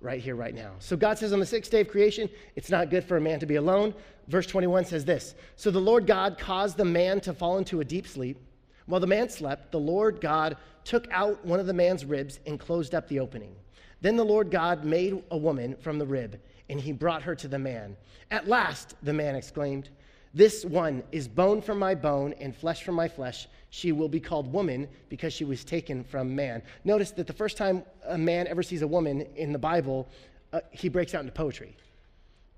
right 0.00 0.20
here, 0.20 0.34
right 0.34 0.54
now. 0.54 0.72
So 0.80 0.96
God 0.96 1.18
says 1.18 1.32
on 1.32 1.38
the 1.38 1.46
sixth 1.46 1.70
day 1.70 1.82
of 1.82 1.88
creation, 1.88 2.28
it's 2.56 2.70
not 2.70 2.90
good 2.90 3.04
for 3.04 3.16
a 3.16 3.20
man 3.20 3.38
to 3.40 3.46
be 3.46 3.56
alone. 3.56 3.94
Verse 4.26 4.46
21 4.46 4.86
says 4.86 5.04
this 5.04 5.34
So 5.54 5.70
the 5.70 5.80
Lord 5.80 6.06
God 6.06 6.38
caused 6.38 6.76
the 6.76 6.84
man 6.84 7.20
to 7.20 7.32
fall 7.32 7.58
into 7.58 7.80
a 7.80 7.84
deep 7.84 8.08
sleep. 8.08 8.38
While 8.86 9.00
the 9.00 9.06
man 9.06 9.28
slept, 9.28 9.70
the 9.70 9.78
Lord 9.78 10.20
God 10.20 10.56
took 10.84 11.06
out 11.12 11.44
one 11.44 11.60
of 11.60 11.66
the 11.66 11.72
man's 11.72 12.04
ribs 12.04 12.40
and 12.46 12.58
closed 12.58 12.94
up 12.94 13.06
the 13.06 13.20
opening. 13.20 13.54
Then 14.00 14.16
the 14.16 14.24
Lord 14.24 14.50
God 14.50 14.84
made 14.84 15.22
a 15.30 15.36
woman 15.36 15.76
from 15.76 15.98
the 15.98 16.06
rib, 16.06 16.40
and 16.68 16.80
he 16.80 16.90
brought 16.90 17.22
her 17.22 17.36
to 17.36 17.46
the 17.46 17.58
man. 17.58 17.96
At 18.32 18.48
last, 18.48 18.96
the 19.04 19.12
man 19.12 19.36
exclaimed, 19.36 19.90
This 20.34 20.64
one 20.64 21.02
is 21.12 21.28
bone 21.28 21.60
from 21.60 21.78
my 21.78 21.94
bone 21.94 22.34
and 22.40 22.56
flesh 22.56 22.82
from 22.82 22.94
my 22.94 23.08
flesh 23.08 23.46
she 23.74 23.90
will 23.90 24.08
be 24.08 24.20
called 24.20 24.52
woman 24.52 24.86
because 25.08 25.32
she 25.32 25.46
was 25.46 25.64
taken 25.64 26.04
from 26.04 26.36
man. 26.36 26.62
Notice 26.84 27.10
that 27.12 27.26
the 27.26 27.32
first 27.32 27.56
time 27.56 27.82
a 28.06 28.18
man 28.18 28.46
ever 28.46 28.62
sees 28.62 28.82
a 28.82 28.86
woman 28.86 29.22
in 29.34 29.50
the 29.50 29.58
Bible, 29.58 30.06
uh, 30.52 30.60
he 30.70 30.90
breaks 30.90 31.14
out 31.14 31.22
into 31.22 31.32
poetry. 31.32 31.74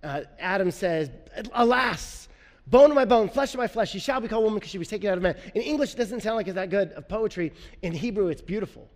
Uh, 0.03 0.23
Adam 0.41 0.73
says, 0.73 1.11
Alas, 1.53 2.29
bone 2.67 2.91
of 2.91 2.97
my 2.97 3.05
bone, 3.05 3.29
flesh 3.29 3.55
of 3.55 3.59
my 3.59 3.69
flesh, 3.69 3.93
she 3.93 4.01
shall 4.01 4.21
be 4.21 4.27
called 4.27 4.43
woman 4.43 4.59
because 4.59 4.73
she 4.73 4.79
was 4.79 4.89
taken 4.89 5.09
out 5.09 5.17
of 5.17 5.23
man. 5.23 5.37
In 5.55 5.63
English, 5.63 5.95
it 5.95 5.99
doesn't 5.99 6.21
sound 6.21 6.35
like 6.35 6.49
it's 6.49 6.57
that 6.57 6.69
good 6.69 6.91
of 6.93 7.09
poetry. 7.09 7.53
In 7.83 7.93
Hebrew, 7.93 8.27
it's 8.27 8.43
beautiful. 8.43 8.89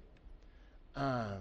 Um, 0.97 1.38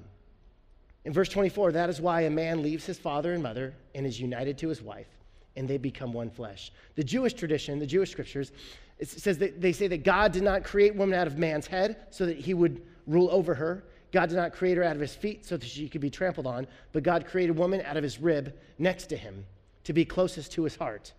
in 1.05 1.11
verse 1.11 1.29
24, 1.29 1.71
that 1.71 1.89
is 1.89 1.99
why 1.99 2.21
a 2.21 2.29
man 2.29 2.61
leaves 2.61 2.85
his 2.85 2.99
father 2.99 3.33
and 3.33 3.41
mother 3.41 3.73
and 3.95 4.05
is 4.05 4.21
united 4.21 4.59
to 4.59 4.67
his 4.67 4.83
wife, 4.83 5.07
and 5.57 5.67
they 5.67 5.77
become 5.77 6.13
one 6.13 6.29
flesh. 6.29 6.71
The 6.95 7.03
Jewish 7.03 7.33
tradition, 7.33 7.79
the 7.79 7.85
Jewish 7.85 8.11
scriptures, 8.11 8.51
it 8.99 9.09
says 9.09 9.37
that 9.39 9.59
they 9.59 9.73
say 9.73 9.87
that 9.87 10.03
God 10.03 10.31
did 10.31 10.43
not 10.43 10.63
create 10.63 10.95
woman 10.95 11.19
out 11.19 11.27
of 11.27 11.37
man's 11.37 11.67
head 11.67 11.97
so 12.09 12.25
that 12.25 12.37
he 12.37 12.53
would 12.53 12.81
rule 13.05 13.29
over 13.31 13.53
her. 13.53 13.83
God 14.11 14.29
did 14.29 14.35
not 14.35 14.53
create 14.53 14.77
her 14.77 14.83
out 14.83 14.95
of 14.95 15.01
his 15.01 15.13
feet 15.13 15.45
so 15.45 15.57
that 15.57 15.67
she 15.67 15.89
could 15.89 16.01
be 16.01 16.09
trampled 16.09 16.47
on, 16.47 16.65
but 16.93 17.03
God 17.03 17.25
created 17.25 17.57
woman 17.57 17.81
out 17.81 17.97
of 17.97 18.03
his 18.03 18.19
rib 18.19 18.55
next 18.79 19.07
to 19.07 19.17
him. 19.17 19.45
to 19.87 19.93
be 19.93 20.03
closest 20.03 20.51
to 20.51 20.65
his 20.65 20.75
heart, 20.75 21.13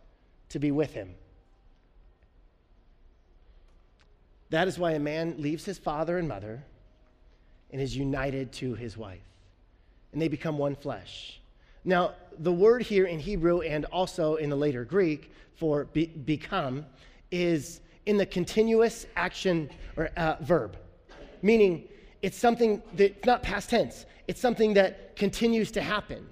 to 0.50 0.58
be 0.58 0.70
with 0.70 0.92
him. 0.92 1.14
That 4.50 4.68
is 4.68 4.78
why 4.78 4.92
a 4.92 4.98
man 4.98 5.36
leaves 5.38 5.64
his 5.64 5.78
father 5.78 6.18
and 6.18 6.28
mother 6.28 6.62
and 7.70 7.80
is 7.80 7.96
united 7.96 8.52
to 8.52 8.74
his 8.74 8.94
wife, 8.94 9.24
and 10.12 10.20
they 10.20 10.28
become 10.28 10.58
one 10.58 10.76
flesh. 10.76 11.40
Now, 11.84 12.14
the 12.38 12.52
word 12.52 12.82
here 12.82 13.06
in 13.06 13.18
Hebrew 13.18 13.60
and 13.60 13.84
also 13.86 14.36
in 14.36 14.50
the 14.50 14.56
later 14.56 14.84
Greek 14.84 15.32
for 15.56 15.84
be, 15.86 16.06
become 16.06 16.86
is 17.30 17.80
in 18.06 18.16
the 18.16 18.26
continuous 18.26 19.06
action 19.16 19.70
or 19.96 20.10
uh, 20.16 20.36
verb, 20.40 20.76
meaning 21.42 21.84
it's 22.22 22.36
something 22.36 22.82
that's 22.94 23.24
not 23.26 23.42
past 23.42 23.70
tense, 23.70 24.06
it's 24.26 24.40
something 24.40 24.74
that 24.74 25.16
continues 25.16 25.70
to 25.72 25.82
happen. 25.82 26.26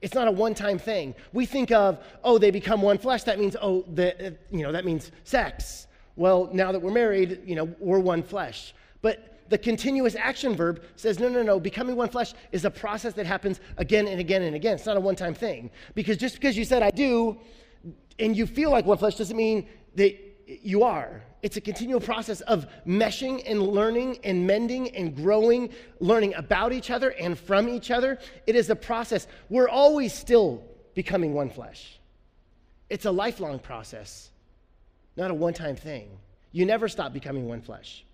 It's 0.00 0.14
not 0.14 0.26
a 0.26 0.32
one-time 0.32 0.78
thing. 0.78 1.14
We 1.32 1.46
think 1.46 1.70
of, 1.70 2.04
oh, 2.24 2.36
they 2.36 2.50
become 2.50 2.82
one 2.82 2.98
flesh. 2.98 3.22
That 3.22 3.38
means, 3.38 3.56
oh, 3.62 3.84
the, 3.94 4.36
you 4.50 4.62
know, 4.62 4.72
that 4.72 4.84
means 4.84 5.12
sex. 5.22 5.86
Well, 6.16 6.50
now 6.52 6.72
that 6.72 6.82
we're 6.82 6.90
married, 6.90 7.42
you 7.46 7.54
know, 7.54 7.72
we're 7.78 8.00
one 8.00 8.24
flesh. 8.24 8.74
But 9.00 9.31
the 9.48 9.58
continuous 9.58 10.14
action 10.14 10.54
verb 10.54 10.82
says, 10.96 11.18
no, 11.18 11.28
no, 11.28 11.42
no, 11.42 11.60
becoming 11.60 11.96
one 11.96 12.08
flesh 12.08 12.34
is 12.52 12.64
a 12.64 12.70
process 12.70 13.14
that 13.14 13.26
happens 13.26 13.60
again 13.76 14.08
and 14.08 14.20
again 14.20 14.42
and 14.42 14.56
again. 14.56 14.74
It's 14.74 14.86
not 14.86 14.96
a 14.96 15.00
one 15.00 15.16
time 15.16 15.34
thing. 15.34 15.70
Because 15.94 16.16
just 16.16 16.34
because 16.34 16.56
you 16.56 16.64
said 16.64 16.82
I 16.82 16.90
do 16.90 17.38
and 18.18 18.36
you 18.36 18.46
feel 18.46 18.70
like 18.70 18.86
one 18.86 18.98
flesh 18.98 19.16
doesn't 19.16 19.36
mean 19.36 19.68
that 19.96 20.16
you 20.46 20.82
are. 20.82 21.22
It's 21.42 21.56
a 21.56 21.60
continual 21.60 22.00
process 22.00 22.40
of 22.42 22.66
meshing 22.86 23.42
and 23.46 23.60
learning 23.60 24.18
and 24.22 24.46
mending 24.46 24.94
and 24.94 25.14
growing, 25.14 25.70
learning 25.98 26.34
about 26.34 26.72
each 26.72 26.90
other 26.90 27.10
and 27.10 27.38
from 27.38 27.68
each 27.68 27.90
other. 27.90 28.18
It 28.46 28.54
is 28.54 28.70
a 28.70 28.76
process. 28.76 29.26
We're 29.48 29.68
always 29.68 30.12
still 30.12 30.62
becoming 30.94 31.34
one 31.34 31.50
flesh. 31.50 31.98
It's 32.88 33.06
a 33.06 33.10
lifelong 33.10 33.58
process, 33.58 34.30
not 35.16 35.30
a 35.30 35.34
one 35.34 35.54
time 35.54 35.76
thing. 35.76 36.10
You 36.52 36.66
never 36.66 36.88
stop 36.88 37.12
becoming 37.12 37.48
one 37.48 37.62
flesh. 37.62 38.04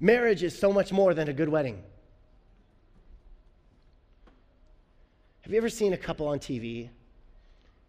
Marriage 0.00 0.42
is 0.42 0.58
so 0.58 0.72
much 0.72 0.92
more 0.92 1.12
than 1.12 1.28
a 1.28 1.32
good 1.32 1.50
wedding. 1.50 1.82
Have 5.42 5.52
you 5.52 5.58
ever 5.58 5.68
seen 5.68 5.92
a 5.92 5.98
couple 5.98 6.26
on 6.26 6.38
TV? 6.38 6.88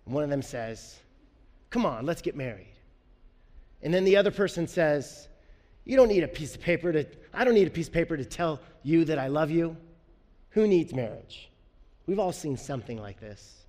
And 0.05 0.13
one 0.13 0.23
of 0.23 0.29
them 0.29 0.41
says, 0.41 0.99
Come 1.69 1.85
on, 1.85 2.05
let's 2.05 2.21
get 2.21 2.35
married. 2.35 2.73
And 3.81 3.93
then 3.93 4.03
the 4.03 4.17
other 4.17 4.29
person 4.31 4.67
says, 4.67 5.29
You 5.85 5.95
don't 5.95 6.09
need 6.09 6.23
a 6.23 6.27
piece 6.27 6.53
of 6.53 6.61
paper 6.61 6.91
to, 6.91 7.05
I 7.33 7.45
don't 7.45 7.53
need 7.53 7.67
a 7.67 7.71
piece 7.71 7.87
of 7.87 7.93
paper 7.93 8.17
to 8.17 8.25
tell 8.25 8.59
you 8.83 9.05
that 9.05 9.17
I 9.17 9.27
love 9.27 9.49
you. 9.49 9.77
Who 10.49 10.67
needs 10.67 10.93
marriage? 10.93 11.49
We've 12.07 12.19
all 12.19 12.33
seen 12.33 12.57
something 12.57 12.97
like 12.97 13.21
this. 13.21 13.63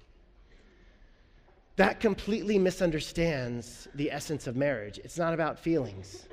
That 1.77 2.01
completely 2.01 2.59
misunderstands 2.59 3.87
the 3.95 4.11
essence 4.11 4.49
of 4.49 4.57
marriage. 4.57 4.99
It's 5.05 5.17
not 5.17 5.33
about 5.33 5.61
feelings. 5.61 6.27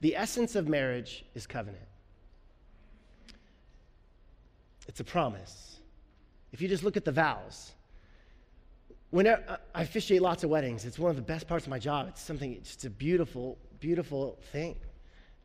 The 0.00 0.16
essence 0.16 0.54
of 0.54 0.68
marriage 0.68 1.24
is 1.34 1.46
covenant. 1.46 1.84
It's 4.86 5.00
a 5.00 5.04
promise. 5.04 5.78
If 6.52 6.62
you 6.62 6.68
just 6.68 6.82
look 6.82 6.96
at 6.96 7.04
the 7.04 7.12
vows, 7.12 7.72
whenever 9.10 9.58
I 9.74 9.82
officiate 9.82 10.22
lots 10.22 10.44
of 10.44 10.50
weddings, 10.50 10.84
it's 10.84 10.98
one 10.98 11.10
of 11.10 11.16
the 11.16 11.22
best 11.22 11.46
parts 11.46 11.66
of 11.66 11.70
my 11.70 11.78
job. 11.78 12.06
It's 12.08 12.22
something, 12.22 12.52
it's 12.52 12.68
just 12.68 12.84
a 12.84 12.90
beautiful, 12.90 13.58
beautiful 13.80 14.38
thing. 14.52 14.76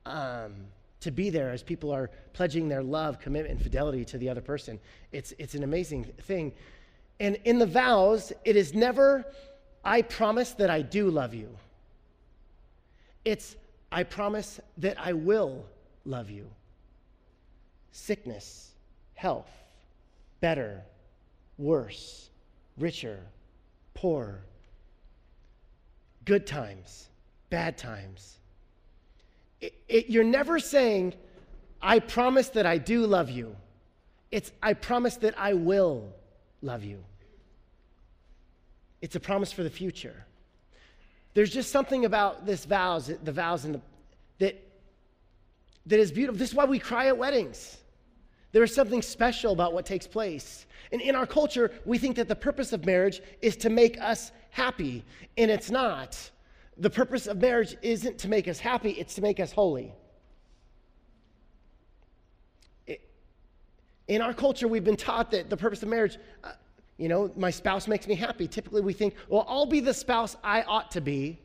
Um, 0.06 0.54
to 1.02 1.12
be 1.12 1.30
there 1.30 1.52
as 1.52 1.62
people 1.62 1.92
are 1.92 2.10
pledging 2.32 2.70
their 2.70 2.82
love, 2.82 3.20
commitment, 3.20 3.52
and 3.52 3.62
fidelity 3.62 4.06
to 4.06 4.18
the 4.18 4.30
other 4.30 4.40
person. 4.40 4.80
It's, 5.12 5.34
it's 5.38 5.54
an 5.54 5.64
amazing 5.64 6.06
thing. 6.22 6.54
And 7.20 7.38
in 7.44 7.60
the 7.60 7.66
vows, 7.66 8.32
it 8.46 8.56
is 8.56 8.74
never, 8.74 9.26
I 9.84 10.02
promise 10.02 10.52
that 10.52 10.70
I 10.70 10.82
do 10.82 11.10
love 11.10 11.34
you. 11.34 11.50
It's, 13.26 13.58
I 13.94 14.04
promise 14.04 14.60
that 14.78 14.98
I 15.00 15.14
will 15.14 15.66
love 16.04 16.32
you. 16.32 16.50
Sickness, 17.92 18.72
health, 19.14 19.52
better, 20.42 20.82
worse, 21.60 22.32
richer, 22.76 23.20
poor, 23.94 24.42
good 26.26 26.48
times, 26.48 27.08
bad 27.52 27.78
times. 27.78 28.40
It, 29.62 29.76
it, 29.88 30.10
you're 30.10 30.24
never 30.24 30.58
saying, 30.58 31.14
I 31.80 32.00
promise 32.00 32.50
that 32.50 32.66
I 32.66 32.80
do 32.80 33.06
love 33.06 33.30
you. 33.30 33.56
It's, 34.32 34.52
I 34.64 34.74
promise 34.74 35.18
that 35.18 35.36
I 35.38 35.54
will 35.54 36.12
love 36.64 36.84
you. 36.84 37.04
It's 39.04 39.16
a 39.16 39.20
promise 39.20 39.52
for 39.52 39.62
the 39.62 39.70
future. 39.70 40.26
There's 41.34 41.50
just 41.50 41.72
something 41.72 42.06
about 42.06 42.46
this 42.46 42.66
vows, 42.66 43.12
the 43.24 43.32
vows 43.32 43.66
in 43.66 43.74
the, 43.74 43.82
that, 44.40 44.62
that 45.88 46.00
is 46.00 46.12
beautiful. 46.12 46.38
This 46.38 46.50
is 46.50 46.56
why 46.56 46.66
we 46.66 46.80
cry 46.80 47.08
at 47.08 47.18
weddings. 47.18 47.78
There 48.52 48.64
is 48.64 48.74
something 48.74 49.02
special 49.02 49.52
about 49.52 49.74
what 49.74 49.86
takes 49.86 50.06
place. 50.06 50.68
And 50.92 51.02
in 51.02 51.16
our 51.16 51.26
culture, 51.26 51.72
we 51.86 51.98
think 51.98 52.16
that 52.18 52.28
the 52.28 52.36
purpose 52.36 52.72
of 52.72 52.86
marriage 52.86 53.22
is 53.42 53.56
to 53.58 53.70
make 53.70 54.00
us 54.00 54.32
happy, 54.52 55.04
and 55.38 55.50
it's 55.50 55.72
not. 55.72 56.30
The 56.78 56.90
purpose 56.90 57.26
of 57.26 57.42
marriage 57.42 57.76
isn't 57.82 58.20
to 58.20 58.28
make 58.28 58.48
us 58.48 58.60
happy, 58.60 58.92
it's 58.92 59.16
to 59.16 59.22
make 59.22 59.40
us 59.40 59.52
holy. 59.52 59.94
in 64.08 64.22
our 64.22 64.34
culture, 64.34 64.68
we've 64.68 64.84
been 64.84 64.98
taught 64.98 65.32
that 65.32 65.50
the 65.50 65.58
purpose 65.58 65.82
of 65.82 65.90
marriage, 65.90 66.18
uh, 66.44 66.52
you 66.98 67.10
know, 67.10 67.32
my 67.36 67.50
spouse 67.50 67.88
makes 67.88 68.08
me 68.08 68.16
happy. 68.16 68.48
Typically, 68.48 68.82
we 68.82 68.94
think, 68.94 69.16
well, 69.28 69.46
I'll 69.48 69.66
be 69.66 69.80
the 69.80 69.94
spouse 69.94 70.36
I 70.44 70.62
ought 70.64 70.92
to 70.92 71.02
be 71.02 71.40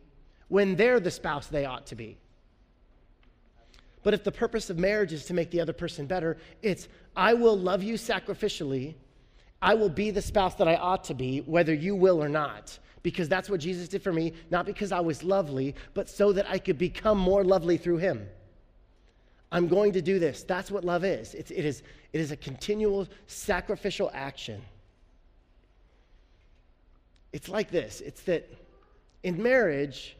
when 0.49 0.77
they're 0.77 1.01
the 1.01 1.11
spouse 1.11 1.47
they 1.47 1.65
ought 1.65 1.87
to 1.87 1.95
be. 1.95 2.19
But 4.03 4.15
if 4.15 4.25
the 4.25 4.33
purpose 4.33 4.71
of 4.71 4.79
marriage 4.79 5.13
is 5.13 5.25
to 5.27 5.35
make 5.35 5.51
the 5.51 5.61
other 5.61 5.73
person 5.73 6.07
better, 6.07 6.39
it's, 6.63 6.89
I 7.17 7.35
will 7.35 7.59
love 7.59 7.83
you 7.83 7.95
sacrificially. 7.95 8.95
I 9.61 9.75
will 9.75 9.89
be 9.89 10.11
the 10.11 10.23
spouse 10.23 10.55
that 10.57 10.69
I 10.69 10.77
ought 10.77 11.05
to 11.05 11.15
be, 11.15 11.41
whether 11.41 11.75
you 11.75 11.95
will 11.95 12.23
or 12.23 12.29
not. 12.29 12.79
Because 13.03 13.29
that's 13.29 13.51
what 13.51 13.61
Jesus 13.61 13.89
did 13.89 14.03
for 14.03 14.13
me, 14.13 14.35
not 14.51 14.67
because 14.67 14.93
I 14.93 15.01
was 15.01 15.23
lovely, 15.23 15.75
but 15.95 16.09
so 16.09 16.33
that 16.33 16.49
I 16.49 16.59
could 16.59 16.79
become 16.79 17.19
more 17.19 17.45
lovely 17.45 17.77
through 17.77 17.99
him. 17.99 18.29
I'm 19.51 19.67
going 19.67 19.93
to 19.93 20.03
do 20.03 20.19
this. 20.19 20.43
That's 20.43 20.71
what 20.71 20.85
love 20.85 21.05
is. 21.05 21.35
It's, 21.35 21.51
it 21.51 21.65
is. 21.65 21.83
it 22.13 22.21
is 22.21 22.33
a 22.33 22.37
continual 22.37 23.09
sacrificial 23.27 24.11
action. 24.13 24.61
It's 27.33 27.49
like 27.49 27.71
this 27.71 28.01
it's 28.01 28.23
that 28.23 28.49
in 29.23 29.43
marriage, 29.43 30.17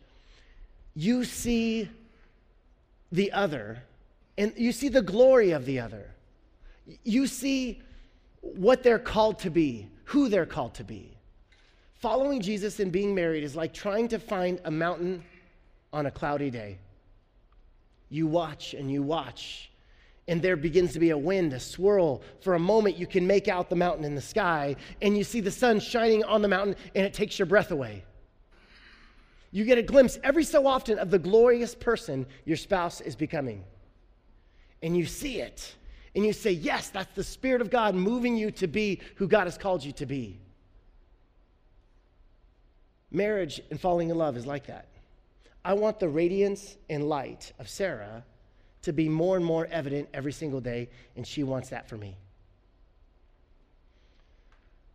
you 0.95 1.25
see 1.25 1.89
the 3.13 3.33
other 3.33 3.83
and 4.37 4.53
you 4.57 4.73
see 4.73 4.89
the 4.89 5.03
glory 5.03 5.51
of 5.51 5.65
the 5.65 5.81
other. 5.81 6.11
You 7.05 7.27
see 7.27 7.83
what 8.41 8.83
they're 8.83 8.99
called 8.99 9.41
to 9.41 9.51
be, 9.51 9.89
who 10.05 10.29
they're 10.29 10.47
called 10.47 10.75
to 10.75 10.85
be. 10.85 11.19
Following 11.95 12.41
Jesus 12.41 12.79
and 12.79 12.93
being 12.93 13.15
married 13.15 13.43
is 13.43 13.57
like 13.57 13.75
trying 13.75 14.07
to 14.09 14.19
find 14.21 14.61
a 14.65 14.71
mountain 14.71 15.25
on 15.93 16.07
a 16.07 16.11
cloudy 16.11 16.51
day. 16.51 16.79
You 18.09 18.29
watch 18.29 18.75
and 18.75 18.91
you 18.91 19.03
watch, 19.03 19.68
and 20.29 20.43
there 20.43 20.57
begins 20.57 20.93
to 20.93 21.01
be 21.01 21.11
a 21.11 21.19
wind, 21.19 21.55
a 21.55 21.61
swirl. 21.61 22.23
For 22.41 22.55
a 22.55 22.59
moment, 22.59 22.97
you 22.97 23.07
can 23.07 23.27
make 23.27 23.49
out 23.49 23.71
the 23.71 23.77
mountain 23.77 24.05
in 24.05 24.15
the 24.15 24.21
sky, 24.21 24.77
and 25.01 25.17
you 25.17 25.25
see 25.25 25.41
the 25.41 25.51
sun 25.51 25.81
shining 25.81 26.23
on 26.25 26.43
the 26.43 26.49
mountain, 26.49 26.77
and 26.95 27.05
it 27.05 27.15
takes 27.15 27.39
your 27.39 27.47
breath 27.47 27.71
away. 27.71 28.05
You 29.51 29.65
get 29.65 29.79
a 29.79 29.83
glimpse 29.83 30.19
every 30.23 30.45
so 30.45 30.67
often 30.67 30.99
of 30.99 31.11
the 31.11 31.19
glorious 31.19 31.75
person 31.75 32.27
your 32.45 32.59
spouse 32.59 33.01
is 33.01 33.17
becoming. 33.17 33.65
And 34.83 34.97
you 34.97 35.07
see 35.07 35.41
it. 35.41 35.75
And 36.15 36.25
you 36.25 36.35
say, 36.35 36.53
Yes, 36.53 36.91
that's 36.91 37.15
the 37.15 37.25
Spirit 37.25 37.63
of 37.63 37.71
God 37.71 37.95
moving 37.95 38.37
you 38.37 38.51
to 38.53 38.67
be 38.67 39.01
who 39.17 39.27
God 39.27 39.45
has 39.45 39.57
called 39.57 39.83
you 39.83 39.93
to 39.93 40.07
be. 40.07 40.39
Marriage 43.11 43.61
and 43.71 43.81
falling 43.81 44.11
in 44.11 44.19
love 44.19 44.37
is 44.37 44.45
like 44.45 44.67
that. 44.67 44.87
I 45.65 45.73
want 45.73 45.99
the 45.99 46.09
radiance 46.09 46.77
and 46.91 47.09
light 47.09 47.53
of 47.59 47.69
Sarah 47.69 48.25
to 48.83 48.93
be 48.93 49.09
more 49.09 49.37
and 49.37 49.45
more 49.45 49.67
evident 49.71 50.09
every 50.15 50.33
single 50.33 50.61
day, 50.61 50.89
and 51.17 51.27
she 51.27 51.43
wants 51.43 51.71
that 51.71 51.89
for 51.89 51.97
me. 51.97 52.17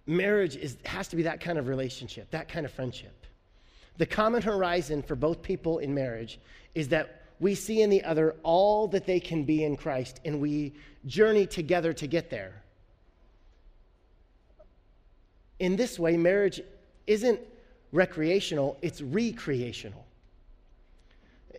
Marriage 0.06 0.56
is, 0.56 0.78
has 0.86 1.08
to 1.10 1.16
be 1.16 1.24
that 1.24 1.40
kind 1.40 1.58
of 1.58 1.68
relationship, 1.68 2.30
that 2.32 2.50
kind 2.50 2.66
of 2.66 2.72
friendship. 2.72 3.26
The 3.98 4.06
common 4.06 4.42
horizon 4.42 5.02
for 5.02 5.16
both 5.16 5.42
people 5.42 5.78
in 5.80 5.94
marriage 5.94 6.40
is 6.76 6.90
that 6.90 7.22
we 7.40 7.56
see 7.56 7.82
in 7.82 7.90
the 7.90 8.04
other 8.04 8.36
all 8.44 8.88
that 8.90 9.06
they 9.06 9.20
can 9.20 9.44
be 9.44 9.64
in 9.64 9.76
Christ, 9.76 10.20
and 10.26 10.40
we 10.40 10.74
journey 11.06 11.46
together 11.46 11.94
to 11.94 12.08
get 12.08 12.30
there. 12.30 12.64
In 15.60 15.76
this 15.76 16.00
way, 16.00 16.18
marriage 16.18 16.62
isn't 17.08 17.40
recreational, 17.92 18.78
it's 18.82 19.02
recreational. 19.02 20.06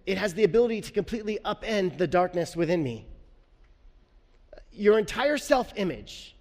It 0.06 0.18
has 0.18 0.34
the 0.34 0.44
ability 0.44 0.82
to 0.82 0.92
completely 0.92 1.38
upend 1.44 1.98
the 1.98 2.06
darkness 2.06 2.54
within 2.54 2.82
me. 2.82 3.06
Your 4.72 4.98
entire 4.98 5.38
self 5.38 5.72
image, 5.76 6.36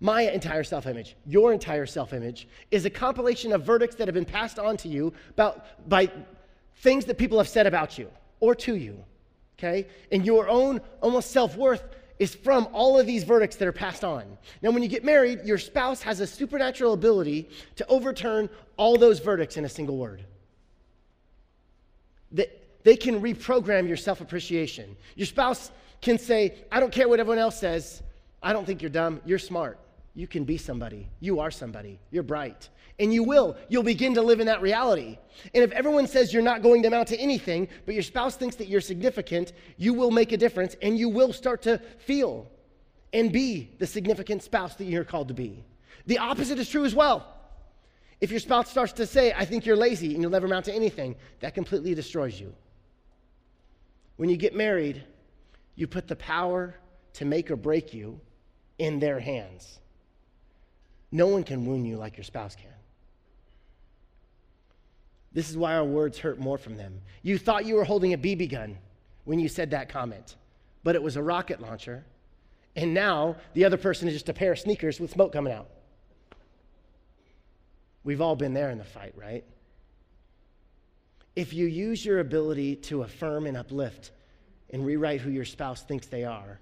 my 0.00 0.22
entire 0.22 0.64
self 0.64 0.86
image, 0.86 1.16
your 1.24 1.52
entire 1.52 1.86
self 1.86 2.12
image, 2.12 2.48
is 2.70 2.84
a 2.84 2.90
compilation 2.90 3.52
of 3.52 3.62
verdicts 3.64 3.96
that 3.96 4.08
have 4.08 4.14
been 4.14 4.24
passed 4.24 4.58
on 4.58 4.76
to 4.78 4.88
you 4.88 5.12
about, 5.30 5.88
by 5.88 6.10
things 6.78 7.04
that 7.06 7.16
people 7.16 7.38
have 7.38 7.48
said 7.48 7.66
about 7.66 7.96
you 7.98 8.10
or 8.40 8.54
to 8.54 8.76
you. 8.76 9.02
Okay? 9.58 9.86
And 10.12 10.26
your 10.26 10.48
own 10.48 10.80
almost 11.00 11.30
self 11.30 11.56
worth 11.56 11.82
is 12.18 12.34
from 12.34 12.68
all 12.72 12.98
of 12.98 13.06
these 13.06 13.24
verdicts 13.24 13.56
that 13.56 13.66
are 13.66 13.72
passed 13.72 14.04
on. 14.04 14.24
Now, 14.62 14.70
when 14.70 14.82
you 14.82 14.88
get 14.88 15.04
married, 15.04 15.40
your 15.44 15.58
spouse 15.58 16.02
has 16.02 16.20
a 16.20 16.26
supernatural 16.26 16.92
ability 16.92 17.48
to 17.76 17.86
overturn 17.88 18.48
all 18.76 18.96
those 18.96 19.18
verdicts 19.18 19.56
in 19.56 19.64
a 19.64 19.68
single 19.68 19.96
word. 19.96 20.24
That 22.32 22.63
they 22.84 22.96
can 22.96 23.20
reprogram 23.20 23.88
your 23.88 23.96
self 23.96 24.20
appreciation. 24.20 24.96
Your 25.16 25.26
spouse 25.26 25.72
can 26.00 26.18
say, 26.18 26.54
I 26.70 26.78
don't 26.78 26.92
care 26.92 27.08
what 27.08 27.18
everyone 27.18 27.38
else 27.38 27.58
says. 27.58 28.02
I 28.42 28.52
don't 28.52 28.66
think 28.66 28.82
you're 28.82 28.90
dumb. 28.90 29.20
You're 29.24 29.38
smart. 29.38 29.78
You 30.14 30.28
can 30.28 30.44
be 30.44 30.58
somebody. 30.58 31.08
You 31.18 31.40
are 31.40 31.50
somebody. 31.50 31.98
You're 32.10 32.22
bright. 32.22 32.68
And 33.00 33.12
you 33.12 33.24
will. 33.24 33.56
You'll 33.68 33.82
begin 33.82 34.14
to 34.14 34.22
live 34.22 34.38
in 34.38 34.46
that 34.46 34.62
reality. 34.62 35.18
And 35.52 35.64
if 35.64 35.72
everyone 35.72 36.06
says 36.06 36.32
you're 36.32 36.42
not 36.42 36.62
going 36.62 36.82
to 36.82 36.88
amount 36.88 37.08
to 37.08 37.18
anything, 37.18 37.68
but 37.86 37.94
your 37.94 38.04
spouse 38.04 38.36
thinks 38.36 38.54
that 38.56 38.68
you're 38.68 38.80
significant, 38.80 39.52
you 39.76 39.94
will 39.94 40.12
make 40.12 40.30
a 40.30 40.36
difference 40.36 40.76
and 40.80 40.96
you 40.96 41.08
will 41.08 41.32
start 41.32 41.62
to 41.62 41.78
feel 41.98 42.48
and 43.12 43.32
be 43.32 43.74
the 43.78 43.86
significant 43.86 44.42
spouse 44.42 44.76
that 44.76 44.84
you're 44.84 45.04
called 45.04 45.28
to 45.28 45.34
be. 45.34 45.64
The 46.06 46.18
opposite 46.18 46.58
is 46.58 46.68
true 46.68 46.84
as 46.84 46.94
well. 46.94 47.26
If 48.20 48.30
your 48.30 48.40
spouse 48.40 48.70
starts 48.70 48.92
to 48.94 49.06
say, 49.06 49.32
I 49.32 49.44
think 49.44 49.66
you're 49.66 49.76
lazy 49.76 50.12
and 50.12 50.22
you'll 50.22 50.30
never 50.30 50.46
amount 50.46 50.66
to 50.66 50.72
anything, 50.72 51.16
that 51.40 51.54
completely 51.54 51.94
destroys 51.94 52.38
you. 52.38 52.54
When 54.16 54.28
you 54.28 54.36
get 54.36 54.54
married, 54.54 55.02
you 55.74 55.86
put 55.86 56.08
the 56.08 56.16
power 56.16 56.76
to 57.14 57.24
make 57.24 57.50
or 57.50 57.56
break 57.56 57.92
you 57.92 58.20
in 58.78 58.98
their 58.98 59.20
hands. 59.20 59.80
No 61.10 61.28
one 61.28 61.44
can 61.44 61.66
wound 61.66 61.86
you 61.86 61.96
like 61.96 62.16
your 62.16 62.24
spouse 62.24 62.56
can. 62.56 62.66
This 65.32 65.50
is 65.50 65.56
why 65.56 65.74
our 65.74 65.84
words 65.84 66.18
hurt 66.18 66.38
more 66.38 66.58
from 66.58 66.76
them. 66.76 67.00
You 67.22 67.38
thought 67.38 67.66
you 67.66 67.74
were 67.74 67.84
holding 67.84 68.12
a 68.12 68.18
BB 68.18 68.50
gun 68.50 68.78
when 69.24 69.40
you 69.40 69.48
said 69.48 69.70
that 69.72 69.88
comment, 69.88 70.36
but 70.84 70.94
it 70.94 71.02
was 71.02 71.16
a 71.16 71.22
rocket 71.22 71.60
launcher. 71.60 72.04
And 72.76 72.94
now 72.94 73.36
the 73.52 73.64
other 73.64 73.76
person 73.76 74.06
is 74.06 74.14
just 74.14 74.28
a 74.28 74.34
pair 74.34 74.52
of 74.52 74.58
sneakers 74.58 75.00
with 75.00 75.10
smoke 75.10 75.32
coming 75.32 75.52
out. 75.52 75.68
We've 78.04 78.20
all 78.20 78.36
been 78.36 78.54
there 78.54 78.70
in 78.70 78.78
the 78.78 78.84
fight, 78.84 79.14
right? 79.16 79.44
If 81.36 81.52
you 81.52 81.66
use 81.66 82.04
your 82.04 82.20
ability 82.20 82.76
to 82.76 83.02
affirm 83.02 83.46
and 83.46 83.56
uplift 83.56 84.12
and 84.70 84.86
rewrite 84.86 85.20
who 85.20 85.30
your 85.30 85.44
spouse 85.44 85.82
thinks 85.82 86.06
they 86.06 86.24
are, 86.24 86.60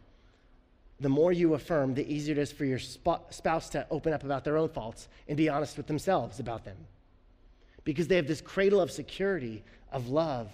the 1.00 1.09
more 1.09 1.33
you 1.33 1.55
affirm, 1.55 1.95
the 1.95 2.11
easier 2.11 2.33
it 2.33 2.38
is 2.38 2.52
for 2.52 2.64
your 2.64 2.79
spouse 2.79 3.69
to 3.71 3.87
open 3.91 4.12
up 4.12 4.25
about 4.25 4.45
their 4.45 4.57
own 4.57 4.69
faults 4.69 5.09
and 5.29 5.37
be 5.37 5.49
honest 5.49 5.76
with 5.76 5.87
themselves 5.87 6.38
about 6.38 6.64
them 6.64 6.76
because 7.85 8.07
they 8.07 8.17
have 8.17 8.29
this 8.29 8.41
cradle 8.41 8.81
of 8.81 8.91
security, 8.91 9.62
of 9.91 10.09
love, 10.09 10.50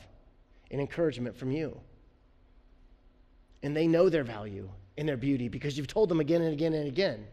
and 0.70 0.80
encouragement 0.80 1.37
from 1.37 1.50
you. 1.50 1.78
And 3.62 3.76
they 3.76 3.87
know 3.87 4.08
their 4.08 4.25
value 4.25 4.68
and 4.96 5.08
their 5.08 5.16
beauty 5.16 5.48
because 5.48 5.76
you've 5.76 5.87
told 5.87 6.08
them 6.08 6.20
again 6.20 6.42
and 6.42 6.52
again 6.52 6.72
and 6.72 6.88
again. 6.88 7.26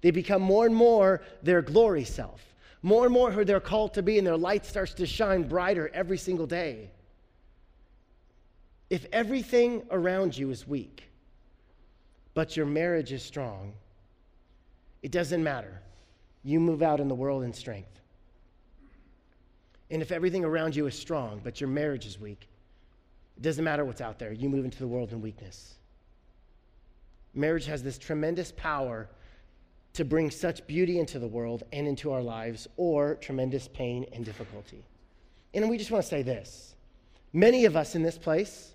They 0.00 0.10
become 0.10 0.42
more 0.42 0.66
and 0.66 0.74
more 0.74 1.22
their 1.42 1.62
glory 1.62 2.04
self, 2.04 2.54
more 2.82 3.04
and 3.04 3.12
more 3.12 3.30
who 3.30 3.44
they're 3.44 3.60
called 3.60 3.94
to 3.94 4.02
be, 4.02 4.18
and 4.18 4.26
their 4.26 4.36
light 4.36 4.64
starts 4.64 4.94
to 4.94 5.06
shine 5.06 5.42
brighter 5.48 5.90
every 5.92 6.18
single 6.18 6.46
day. 6.46 6.90
If 8.90 9.06
everything 9.12 9.82
around 9.90 10.36
you 10.36 10.50
is 10.50 10.66
weak, 10.66 11.04
but 12.34 12.56
your 12.56 12.66
marriage 12.66 13.12
is 13.12 13.22
strong, 13.22 13.74
it 15.02 15.10
doesn't 15.10 15.42
matter. 15.42 15.80
You 16.44 16.60
move 16.60 16.82
out 16.82 17.00
in 17.00 17.08
the 17.08 17.14
world 17.14 17.42
in 17.42 17.52
strength. 17.52 17.90
And 19.90 20.02
if 20.02 20.12
everything 20.12 20.44
around 20.44 20.76
you 20.76 20.86
is 20.86 20.98
strong, 20.98 21.40
but 21.42 21.60
your 21.60 21.68
marriage 21.68 22.06
is 22.06 22.20
weak, 22.20 22.48
it 23.36 23.42
doesn't 23.42 23.64
matter 23.64 23.84
what's 23.84 24.00
out 24.00 24.18
there. 24.18 24.32
You 24.32 24.48
move 24.48 24.64
into 24.64 24.78
the 24.78 24.88
world 24.88 25.12
in 25.12 25.20
weakness. 25.20 25.74
Marriage 27.34 27.66
has 27.66 27.82
this 27.82 27.98
tremendous 27.98 28.52
power 28.52 29.08
to 29.98 30.04
bring 30.04 30.30
such 30.30 30.64
beauty 30.68 31.00
into 31.00 31.18
the 31.18 31.26
world 31.26 31.64
and 31.72 31.86
into 31.88 32.12
our 32.12 32.22
lives, 32.22 32.68
or 32.76 33.16
tremendous 33.16 33.66
pain 33.66 34.06
and 34.12 34.24
difficulty. 34.24 34.84
And 35.52 35.68
we 35.68 35.76
just 35.76 35.90
want 35.90 36.04
to 36.04 36.08
say 36.08 36.22
this 36.22 36.76
many 37.32 37.64
of 37.64 37.76
us 37.76 37.96
in 37.96 38.02
this 38.02 38.16
place 38.16 38.74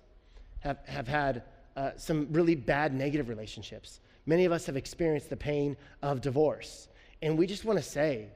have, 0.60 0.78
have 0.86 1.08
had 1.08 1.42
uh, 1.76 1.92
some 1.96 2.28
really 2.30 2.54
bad 2.54 2.92
negative 2.92 3.30
relationships. 3.30 4.00
Many 4.26 4.44
of 4.44 4.52
us 4.52 4.66
have 4.66 4.76
experienced 4.76 5.30
the 5.30 5.36
pain 5.36 5.78
of 6.02 6.20
divorce. 6.20 6.88
And 7.22 7.38
we 7.38 7.46
just 7.46 7.64
want 7.64 7.78
to 7.78 7.84
say 7.84 8.28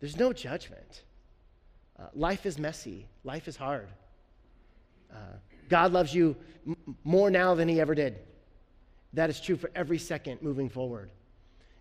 there's 0.00 0.16
no 0.16 0.32
judgment. 0.32 1.02
Uh, 1.98 2.04
life 2.14 2.46
is 2.46 2.58
messy, 2.58 3.06
life 3.22 3.48
is 3.48 3.56
hard. 3.56 3.88
Uh, 5.12 5.16
God 5.68 5.92
loves 5.92 6.14
you 6.14 6.36
m- 6.66 6.96
more 7.04 7.30
now 7.30 7.54
than 7.54 7.68
he 7.68 7.80
ever 7.82 7.94
did. 7.94 8.16
That 9.12 9.28
is 9.28 9.40
true 9.40 9.56
for 9.56 9.70
every 9.74 9.98
second 9.98 10.40
moving 10.40 10.70
forward. 10.70 11.10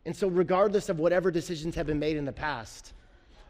And 0.07 0.15
so, 0.15 0.29
regardless 0.29 0.87
of 0.87 0.99
whatever 0.99 1.31
decisions 1.31 1.75
have 1.75 1.85
been 1.85 1.99
made 1.99 2.15
in 2.15 2.23
the 2.23 2.31
past, 2.31 2.93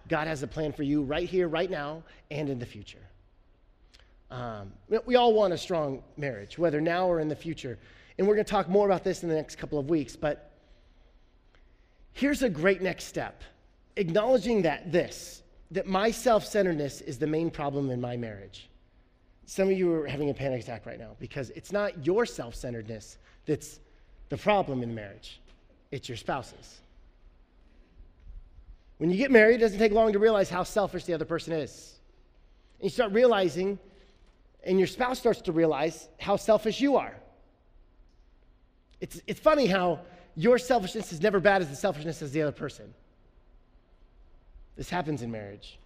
God 0.10 0.28
has 0.28 0.41
a 0.41 0.48
plan 0.48 0.74
for 0.74 0.82
you 0.82 1.04
right 1.04 1.30
here, 1.30 1.48
right 1.48 1.70
now, 1.70 2.02
and 2.32 2.50
in 2.50 2.58
the 2.58 2.65
future. 2.65 3.06
Um, 4.32 4.74
we 5.06 5.15
all 5.15 5.36
want 5.36 5.54
a 5.54 5.58
strong 5.58 6.02
marriage, 6.17 6.58
whether 6.58 6.82
now 6.82 7.08
or 7.08 7.20
in 7.20 7.28
the 7.28 7.36
future. 7.36 7.78
And 8.17 8.28
we're 8.28 8.34
going 8.34 8.43
to 8.43 8.50
talk 8.50 8.67
more 8.67 8.88
about 8.88 9.04
this 9.04 9.22
in 9.22 9.30
the 9.30 9.36
next 9.36 9.58
couple 9.58 9.78
of 9.78 9.88
weeks. 9.88 10.15
But 10.15 10.52
here's 12.13 12.41
a 12.41 12.50
great 12.50 12.82
next 12.82 13.04
step 13.04 13.43
acknowledging 13.96 14.63
that 14.63 14.91
this, 14.91 15.43
that 15.70 15.86
my 15.86 16.10
self 16.10 16.43
centeredness 16.43 17.02
is 17.02 17.20
the 17.20 17.28
main 17.28 17.52
problem 17.52 17.91
in 17.91 18.02
my 18.02 18.17
marriage. 18.17 18.67
Some 19.46 19.70
of 19.70 19.78
you 19.78 19.93
are 19.93 20.08
having 20.08 20.32
a 20.32 20.34
panic 20.34 20.63
attack 20.63 20.88
right 20.88 20.98
now 20.98 21.15
because 21.20 21.52
it's 21.52 21.72
not 21.72 22.04
your 22.04 22.26
self 22.26 22.56
centeredness 22.56 23.20
that's 23.46 23.80
the 24.30 24.38
problem 24.38 24.82
in 24.82 24.96
marriage, 24.96 25.39
it's 25.91 26.10
your 26.10 26.17
spouse's. 26.17 26.80
When 28.97 29.12
you 29.12 29.17
get 29.17 29.32
married, 29.32 29.56
it 29.56 29.60
doesn't 29.60 29.80
take 29.80 29.91
long 29.91 30.13
to 30.13 30.19
realize 30.19 30.50
how 30.50 30.63
selfish 30.63 31.06
the 31.06 31.13
other 31.13 31.26
person 31.26 31.54
is. 31.54 31.95
And 32.80 32.86
you 32.86 32.89
start 32.89 33.12
realizing, 33.12 33.80
and 34.63 34.78
your 34.78 34.88
spouse 34.88 35.19
starts 35.19 35.41
to 35.41 35.52
realize 35.52 36.08
how 36.19 36.36
selfish 36.36 36.82
you 36.82 36.97
are. 36.97 37.15
It's, 39.00 39.21
it's 39.28 39.39
funny 39.39 39.67
how 39.67 40.00
your 40.36 40.58
selfishness 40.58 41.13
is 41.13 41.21
never 41.21 41.39
bad 41.39 41.62
as 41.62 41.69
the 41.69 41.76
selfishness 41.76 42.21
of 42.21 42.32
the 42.32 42.41
other 42.41 42.52
person. 42.52 42.93
This 44.76 44.89
happens 44.89 45.21
in 45.21 45.32
marriage. 45.32 45.80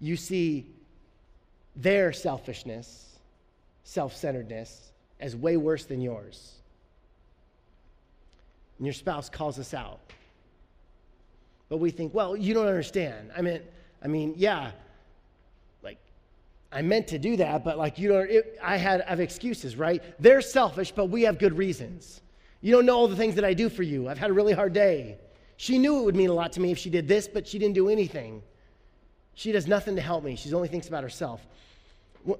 You 0.00 0.16
see 0.16 0.66
their 1.74 2.12
selfishness, 2.12 3.18
self 3.84 4.14
centeredness, 4.14 4.92
as 5.20 5.34
way 5.34 5.56
worse 5.56 5.84
than 5.84 6.00
yours. 6.00 6.52
And 8.78 8.86
your 8.86 8.94
spouse 8.94 9.28
calls 9.28 9.58
us 9.58 9.74
out. 9.74 10.00
But 11.68 11.78
we 11.78 11.90
think, 11.90 12.14
well, 12.14 12.36
you 12.36 12.54
don't 12.54 12.66
understand. 12.66 13.30
I 13.36 13.42
mean, 13.42 13.60
I 14.02 14.08
mean, 14.08 14.34
yeah, 14.36 14.70
like 15.82 15.98
I 16.70 16.82
meant 16.82 17.08
to 17.08 17.18
do 17.18 17.36
that, 17.38 17.64
but 17.64 17.78
like 17.78 17.98
you 17.98 18.08
don't. 18.08 18.30
It, 18.30 18.58
I 18.62 18.76
had 18.76 19.02
I 19.02 19.10
have 19.10 19.20
excuses, 19.20 19.76
right? 19.76 20.02
They're 20.20 20.40
selfish, 20.40 20.92
but 20.92 21.06
we 21.06 21.22
have 21.22 21.38
good 21.38 21.56
reasons. 21.56 22.20
You 22.60 22.72
don't 22.72 22.86
know 22.86 22.96
all 22.96 23.08
the 23.08 23.16
things 23.16 23.34
that 23.34 23.44
I 23.44 23.54
do 23.54 23.68
for 23.68 23.82
you. 23.82 24.08
I've 24.08 24.18
had 24.18 24.30
a 24.30 24.32
really 24.32 24.52
hard 24.52 24.72
day. 24.72 25.18
She 25.56 25.78
knew 25.78 26.00
it 26.00 26.04
would 26.04 26.16
mean 26.16 26.30
a 26.30 26.34
lot 26.34 26.52
to 26.52 26.60
me 26.60 26.70
if 26.70 26.78
she 26.78 26.90
did 26.90 27.08
this, 27.08 27.26
but 27.26 27.46
she 27.46 27.58
didn't 27.58 27.74
do 27.74 27.88
anything. 27.88 28.42
She 29.34 29.52
does 29.52 29.66
nothing 29.66 29.96
to 29.96 30.02
help 30.02 30.24
me. 30.24 30.36
She 30.36 30.52
only 30.52 30.68
thinks 30.68 30.88
about 30.88 31.02
herself. 31.02 31.40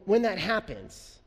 When 0.04 0.22
that 0.22 0.38
happens, 0.38 1.18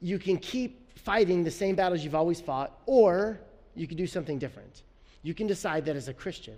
you 0.00 0.18
can 0.18 0.36
keep 0.38 0.96
fighting 0.98 1.42
the 1.42 1.50
same 1.50 1.74
battles 1.74 2.04
you've 2.04 2.14
always 2.14 2.40
fought, 2.40 2.78
or 2.86 3.40
you 3.74 3.86
can 3.86 3.96
do 3.96 4.06
something 4.06 4.38
different. 4.38 4.82
You 5.22 5.34
can 5.34 5.46
decide 5.46 5.84
that 5.86 5.96
as 5.96 6.08
a 6.08 6.14
Christian, 6.14 6.56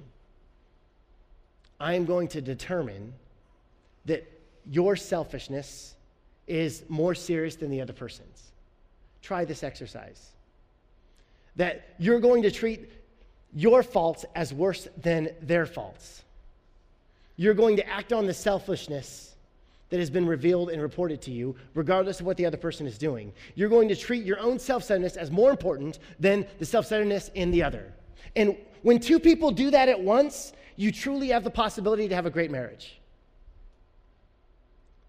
I 1.78 1.94
am 1.94 2.04
going 2.04 2.28
to 2.28 2.40
determine 2.40 3.12
that 4.06 4.30
your 4.70 4.96
selfishness 4.96 5.94
is 6.46 6.84
more 6.88 7.14
serious 7.14 7.56
than 7.56 7.70
the 7.70 7.80
other 7.80 7.92
person's. 7.92 8.52
Try 9.22 9.44
this 9.44 9.62
exercise. 9.62 10.30
That 11.56 11.94
you're 11.98 12.20
going 12.20 12.42
to 12.42 12.50
treat 12.50 12.90
your 13.54 13.82
faults 13.82 14.24
as 14.34 14.52
worse 14.52 14.88
than 15.00 15.30
their 15.40 15.66
faults. 15.66 16.22
You're 17.36 17.54
going 17.54 17.76
to 17.76 17.88
act 17.88 18.12
on 18.12 18.26
the 18.26 18.34
selfishness 18.34 19.33
that 19.94 20.00
has 20.00 20.10
been 20.10 20.26
revealed 20.26 20.70
and 20.70 20.82
reported 20.82 21.22
to 21.22 21.30
you, 21.30 21.54
regardless 21.74 22.18
of 22.18 22.26
what 22.26 22.36
the 22.36 22.44
other 22.44 22.56
person 22.56 22.84
is 22.84 22.98
doing. 22.98 23.32
You're 23.54 23.68
going 23.68 23.86
to 23.90 23.94
treat 23.94 24.24
your 24.24 24.40
own 24.40 24.58
self 24.58 24.82
centeredness 24.82 25.16
as 25.16 25.30
more 25.30 25.52
important 25.52 26.00
than 26.18 26.48
the 26.58 26.66
self 26.66 26.86
centeredness 26.86 27.30
in 27.34 27.52
the 27.52 27.62
other. 27.62 27.92
And 28.34 28.56
when 28.82 28.98
two 28.98 29.20
people 29.20 29.52
do 29.52 29.70
that 29.70 29.88
at 29.88 30.00
once, 30.00 30.52
you 30.74 30.90
truly 30.90 31.28
have 31.28 31.44
the 31.44 31.50
possibility 31.50 32.08
to 32.08 32.14
have 32.16 32.26
a 32.26 32.30
great 32.30 32.50
marriage. 32.50 32.98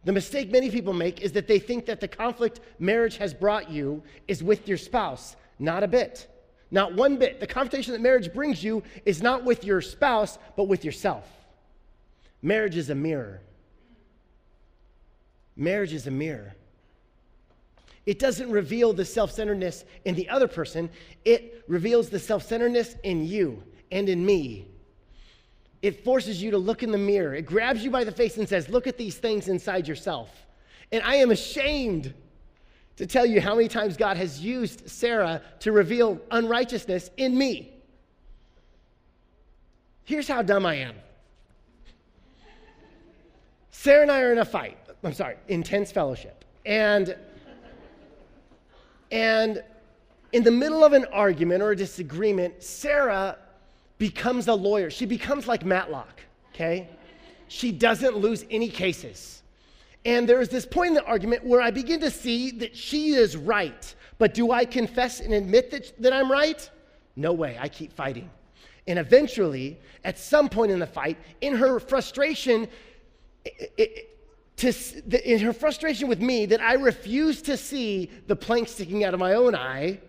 The 0.03 0.11
mistake 0.11 0.51
many 0.51 0.69
people 0.69 0.93
make 0.93 1.21
is 1.21 1.31
that 1.31 1.47
they 1.47 1.57
think 1.57 1.87
that 1.87 1.99
the 1.99 2.07
conflict 2.07 2.59
marriage 2.77 3.17
has 3.17 3.33
brought 3.33 3.71
you 3.71 4.03
is 4.27 4.43
with 4.43 4.67
your 4.67 4.77
spouse. 4.77 5.35
Not 5.57 5.81
a 5.81 5.87
bit. 5.87 6.27
Not 6.69 6.93
one 6.93 7.17
bit. 7.17 7.39
The 7.39 7.47
confrontation 7.47 7.93
that 7.93 8.01
marriage 8.01 8.31
brings 8.31 8.63
you 8.63 8.83
is 9.03 9.23
not 9.23 9.43
with 9.43 9.63
your 9.63 9.81
spouse, 9.81 10.37
but 10.55 10.65
with 10.65 10.85
yourself. 10.85 11.27
Marriage 12.43 12.77
is 12.77 12.91
a 12.91 12.95
mirror. 12.95 13.41
Marriage 15.55 15.93
is 15.93 16.07
a 16.07 16.11
mirror. 16.11 16.55
It 18.05 18.19
doesn't 18.19 18.49
reveal 18.51 18.93
the 18.93 19.05
self 19.05 19.31
centeredness 19.31 19.85
in 20.05 20.15
the 20.15 20.29
other 20.29 20.47
person, 20.47 20.89
it 21.23 21.63
reveals 21.67 22.09
the 22.09 22.19
self 22.19 22.43
centeredness 22.43 22.95
in 23.03 23.25
you 23.25 23.63
and 23.91 24.09
in 24.09 24.25
me. 24.25 24.67
It 25.81 26.03
forces 26.03 26.41
you 26.41 26.51
to 26.51 26.57
look 26.57 26.83
in 26.83 26.91
the 26.91 26.97
mirror. 26.97 27.35
It 27.35 27.45
grabs 27.45 27.83
you 27.83 27.91
by 27.91 28.03
the 28.03 28.11
face 28.11 28.37
and 28.37 28.47
says, 28.47 28.69
Look 28.69 28.87
at 28.87 28.97
these 28.97 29.17
things 29.17 29.47
inside 29.47 29.87
yourself. 29.87 30.29
And 30.91 31.03
I 31.03 31.15
am 31.15 31.31
ashamed 31.31 32.13
to 32.97 33.05
tell 33.05 33.25
you 33.25 33.41
how 33.41 33.55
many 33.55 33.67
times 33.67 33.97
God 33.97 34.17
has 34.17 34.39
used 34.39 34.89
Sarah 34.89 35.41
to 35.59 35.71
reveal 35.71 36.19
unrighteousness 36.31 37.11
in 37.17 37.37
me. 37.37 37.73
Here's 40.05 40.27
how 40.27 40.41
dumb 40.41 40.65
I 40.65 40.75
am 40.75 40.95
Sarah 43.71 44.03
and 44.03 44.11
I 44.11 44.21
are 44.21 44.31
in 44.31 44.39
a 44.39 44.45
fight. 44.45 44.77
I'm 45.05 45.13
sorry, 45.13 45.35
intense 45.47 45.91
fellowship. 45.91 46.43
And 46.65 47.15
and 49.11 49.63
in 50.33 50.43
the 50.43 50.51
middle 50.51 50.83
of 50.83 50.93
an 50.93 51.05
argument 51.13 51.61
or 51.61 51.71
a 51.71 51.75
disagreement, 51.75 52.61
Sarah 52.61 53.37
becomes 53.97 54.47
a 54.47 54.53
lawyer. 54.53 54.89
She 54.89 55.05
becomes 55.05 55.47
like 55.47 55.63
Matlock, 55.63 56.21
okay? 56.53 56.89
She 57.47 57.71
doesn't 57.71 58.17
lose 58.17 58.45
any 58.49 58.67
cases. 58.67 59.43
And 60.03 60.27
there 60.27 60.41
is 60.41 60.49
this 60.49 60.65
point 60.65 60.89
in 60.89 60.93
the 60.95 61.05
argument 61.05 61.45
where 61.45 61.61
I 61.61 61.71
begin 61.71 61.99
to 62.01 62.11
see 62.11 62.51
that 62.51 62.75
she 62.75 63.11
is 63.11 63.37
right. 63.37 63.95
But 64.17 64.33
do 64.33 64.51
I 64.51 64.65
confess 64.65 65.19
and 65.19 65.33
admit 65.33 65.71
that, 65.71 65.93
that 66.01 66.13
I'm 66.13 66.31
right? 66.31 66.69
No 67.15 67.31
way. 67.31 67.57
I 67.59 67.69
keep 67.69 67.93
fighting. 67.93 68.29
And 68.87 68.99
eventually, 68.99 69.79
at 70.03 70.19
some 70.19 70.49
point 70.49 70.71
in 70.71 70.79
the 70.79 70.87
fight, 70.87 71.17
in 71.41 71.55
her 71.55 71.79
frustration, 71.79 72.67
it, 73.45 73.73
it, 73.77 74.14
to, 74.57 75.31
in 75.31 75.39
her 75.39 75.53
frustration 75.53 76.07
with 76.07 76.21
me 76.21 76.45
that 76.45 76.61
I 76.61 76.73
refuse 76.73 77.41
to 77.43 77.57
see 77.57 78.09
the 78.27 78.35
plank 78.35 78.67
sticking 78.67 79.03
out 79.03 79.13
of 79.13 79.19
my 79.19 79.33
own 79.33 79.55
eye, 79.55 79.99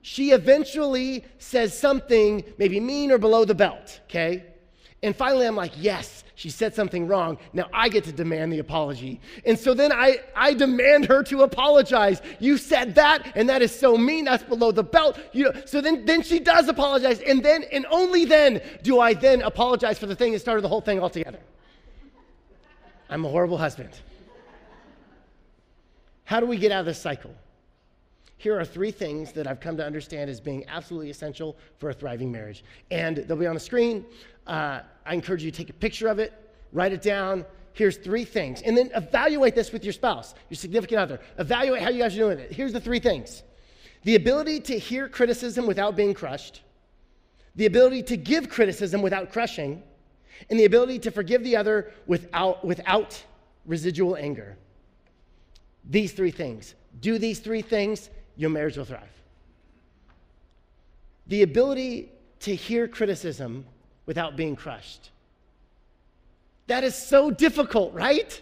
she 0.00 0.32
eventually 0.32 1.24
says 1.38 1.78
something 1.78 2.44
maybe 2.58 2.80
mean 2.80 3.12
or 3.12 3.18
below 3.18 3.44
the 3.44 3.54
belt, 3.54 4.00
okay? 4.04 4.44
And 5.02 5.14
finally, 5.14 5.46
I'm 5.46 5.56
like, 5.56 5.72
yes, 5.76 6.22
she 6.34 6.48
said 6.48 6.74
something 6.74 7.06
wrong. 7.06 7.38
Now 7.52 7.68
I 7.72 7.88
get 7.88 8.04
to 8.04 8.12
demand 8.12 8.52
the 8.52 8.60
apology. 8.60 9.20
And 9.44 9.58
so 9.58 9.74
then 9.74 9.92
I, 9.92 10.18
I 10.34 10.54
demand 10.54 11.06
her 11.06 11.22
to 11.24 11.42
apologize. 11.42 12.22
You 12.38 12.56
said 12.56 12.94
that, 12.94 13.32
and 13.36 13.48
that 13.48 13.62
is 13.62 13.76
so 13.76 13.96
mean. 13.96 14.24
That's 14.24 14.42
below 14.42 14.72
the 14.72 14.82
belt. 14.82 15.18
You 15.32 15.44
know, 15.44 15.62
so 15.66 15.80
then, 15.80 16.04
then 16.04 16.22
she 16.22 16.38
does 16.38 16.68
apologize. 16.68 17.20
And 17.20 17.44
then, 17.44 17.64
and 17.72 17.84
only 17.90 18.24
then 18.24 18.60
do 18.82 19.00
I 19.00 19.14
then 19.14 19.42
apologize 19.42 19.98
for 19.98 20.06
the 20.06 20.16
thing 20.16 20.32
that 20.32 20.40
started 20.40 20.62
the 20.62 20.68
whole 20.68 20.80
thing 20.80 21.00
altogether. 21.00 21.40
I'm 23.12 23.26
a 23.26 23.28
horrible 23.28 23.58
husband. 23.58 23.90
How 26.24 26.40
do 26.40 26.46
we 26.46 26.56
get 26.56 26.72
out 26.72 26.80
of 26.80 26.86
this 26.86 26.98
cycle? 26.98 27.34
Here 28.38 28.58
are 28.58 28.64
three 28.64 28.90
things 28.90 29.32
that 29.32 29.46
I've 29.46 29.60
come 29.60 29.76
to 29.76 29.84
understand 29.84 30.30
as 30.30 30.40
being 30.40 30.64
absolutely 30.66 31.10
essential 31.10 31.58
for 31.76 31.90
a 31.90 31.92
thriving 31.92 32.32
marriage. 32.32 32.64
And 32.90 33.18
they'll 33.18 33.36
be 33.36 33.46
on 33.46 33.52
the 33.52 33.60
screen. 33.60 34.06
Uh, 34.46 34.80
I 35.04 35.12
encourage 35.12 35.44
you 35.44 35.50
to 35.50 35.56
take 35.56 35.68
a 35.68 35.74
picture 35.74 36.08
of 36.08 36.18
it, 36.20 36.32
write 36.72 36.94
it 36.94 37.02
down. 37.02 37.44
Here's 37.74 37.98
three 37.98 38.24
things. 38.24 38.62
And 38.62 38.74
then 38.74 38.90
evaluate 38.94 39.54
this 39.54 39.72
with 39.72 39.84
your 39.84 39.92
spouse, 39.92 40.34
your 40.48 40.56
significant 40.56 40.98
other. 40.98 41.20
Evaluate 41.36 41.82
how 41.82 41.90
you 41.90 42.02
guys 42.02 42.14
are 42.14 42.18
doing 42.18 42.38
it. 42.38 42.50
Here's 42.50 42.72
the 42.72 42.80
three 42.80 42.98
things 42.98 43.42
the 44.04 44.14
ability 44.14 44.60
to 44.60 44.78
hear 44.78 45.06
criticism 45.06 45.66
without 45.66 45.96
being 45.96 46.14
crushed, 46.14 46.62
the 47.56 47.66
ability 47.66 48.04
to 48.04 48.16
give 48.16 48.48
criticism 48.48 49.02
without 49.02 49.32
crushing, 49.32 49.82
and 50.50 50.58
the 50.58 50.64
ability 50.64 50.98
to 51.00 51.10
forgive 51.10 51.42
the 51.44 51.56
other 51.56 51.92
without, 52.06 52.64
without 52.64 53.22
residual 53.66 54.16
anger. 54.16 54.56
These 55.88 56.12
three 56.12 56.30
things. 56.30 56.74
Do 57.00 57.18
these 57.18 57.40
three 57.40 57.62
things, 57.62 58.10
your 58.36 58.50
marriage 58.50 58.76
will 58.76 58.84
thrive. 58.84 59.02
The 61.26 61.42
ability 61.42 62.10
to 62.40 62.54
hear 62.54 62.88
criticism 62.88 63.64
without 64.06 64.36
being 64.36 64.56
crushed. 64.56 65.10
That 66.66 66.84
is 66.84 66.94
so 66.94 67.30
difficult, 67.30 67.92
right? 67.94 68.40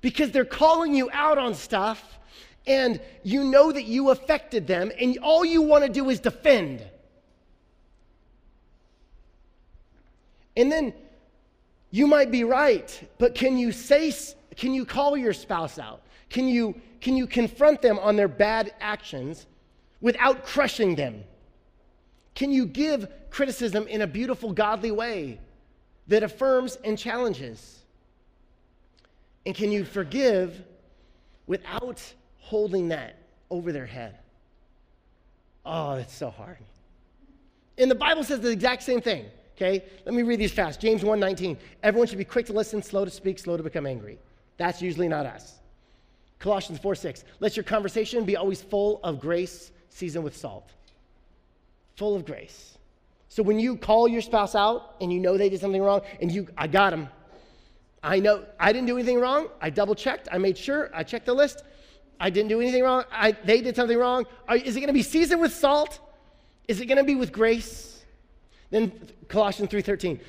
Because 0.00 0.30
they're 0.30 0.44
calling 0.44 0.94
you 0.94 1.10
out 1.12 1.38
on 1.38 1.54
stuff 1.54 2.18
and 2.66 3.00
you 3.22 3.44
know 3.44 3.72
that 3.72 3.84
you 3.84 4.10
affected 4.10 4.66
them 4.66 4.92
and 5.00 5.18
all 5.18 5.44
you 5.44 5.62
want 5.62 5.84
to 5.84 5.90
do 5.90 6.10
is 6.10 6.20
defend. 6.20 6.84
And 10.56 10.70
then 10.70 10.92
you 11.90 12.06
might 12.06 12.30
be 12.30 12.44
right, 12.44 13.08
but 13.18 13.34
can 13.34 13.58
you 13.58 13.72
say, 13.72 14.12
can 14.56 14.74
you 14.74 14.84
call 14.84 15.16
your 15.16 15.32
spouse 15.32 15.78
out? 15.78 16.02
Can 16.28 16.48
you, 16.48 16.80
can 17.00 17.16
you 17.16 17.26
confront 17.26 17.82
them 17.82 17.98
on 17.98 18.16
their 18.16 18.28
bad 18.28 18.72
actions 18.80 19.46
without 20.00 20.44
crushing 20.44 20.94
them? 20.94 21.24
Can 22.34 22.52
you 22.52 22.66
give 22.66 23.08
criticism 23.30 23.86
in 23.88 24.02
a 24.02 24.06
beautiful, 24.06 24.52
godly 24.52 24.90
way 24.90 25.40
that 26.06 26.22
affirms 26.22 26.76
and 26.84 26.96
challenges? 26.96 27.80
And 29.44 29.54
can 29.54 29.72
you 29.72 29.84
forgive 29.84 30.62
without 31.46 32.02
holding 32.38 32.88
that 32.88 33.16
over 33.50 33.72
their 33.72 33.86
head? 33.86 34.18
Oh, 35.64 35.94
it's 35.94 36.14
so 36.14 36.30
hard. 36.30 36.58
And 37.76 37.90
the 37.90 37.96
Bible 37.96 38.22
says 38.24 38.40
the 38.40 38.50
exact 38.50 38.82
same 38.82 39.00
thing. 39.00 39.26
Okay? 39.60 39.84
Let 40.06 40.14
me 40.14 40.22
read 40.22 40.40
these 40.40 40.52
fast. 40.52 40.80
James 40.80 41.02
1:19. 41.02 41.58
Everyone 41.82 42.06
should 42.08 42.18
be 42.18 42.24
quick 42.24 42.46
to 42.46 42.52
listen, 42.54 42.82
slow 42.82 43.04
to 43.04 43.10
speak, 43.10 43.38
slow 43.38 43.58
to 43.58 43.62
become 43.62 43.86
angry. 43.86 44.18
That's 44.56 44.80
usually 44.80 45.08
not 45.08 45.26
us. 45.26 45.58
Colossians 46.38 46.80
4:6. 46.80 47.24
Let 47.40 47.56
your 47.56 47.64
conversation 47.64 48.24
be 48.24 48.36
always 48.36 48.62
full 48.62 49.00
of 49.04 49.20
grace, 49.20 49.70
seasoned 49.90 50.24
with 50.24 50.34
salt. 50.34 50.70
Full 51.96 52.16
of 52.16 52.24
grace. 52.24 52.78
So 53.28 53.42
when 53.42 53.60
you 53.60 53.76
call 53.76 54.08
your 54.08 54.22
spouse 54.22 54.54
out 54.54 54.96
and 55.00 55.12
you 55.12 55.20
know 55.20 55.36
they 55.36 55.50
did 55.50 55.60
something 55.60 55.82
wrong 55.82 56.00
and 56.22 56.32
you 56.32 56.48
I 56.56 56.66
got 56.66 56.90
them. 56.90 57.08
I 58.02 58.18
know 58.18 58.46
I 58.58 58.72
didn't 58.72 58.86
do 58.86 58.96
anything 58.96 59.20
wrong. 59.20 59.48
I 59.60 59.68
double 59.68 59.94
checked. 59.94 60.26
I 60.32 60.38
made 60.38 60.56
sure. 60.56 60.90
I 60.94 61.02
checked 61.02 61.26
the 61.26 61.34
list. 61.34 61.64
I 62.18 62.30
didn't 62.30 62.48
do 62.48 62.62
anything 62.62 62.82
wrong. 62.82 63.04
I, 63.12 63.32
they 63.32 63.60
did 63.60 63.76
something 63.76 63.98
wrong. 63.98 64.26
Are, 64.48 64.56
is 64.56 64.76
it 64.76 64.80
going 64.80 64.88
to 64.88 64.94
be 64.94 65.02
seasoned 65.02 65.40
with 65.40 65.52
salt? 65.52 66.00
Is 66.66 66.80
it 66.80 66.86
going 66.86 66.98
to 66.98 67.04
be 67.04 67.14
with 67.14 67.30
grace? 67.30 67.99
Then 68.70 68.92
Colossians 69.28 69.70
3:13. 69.70 70.20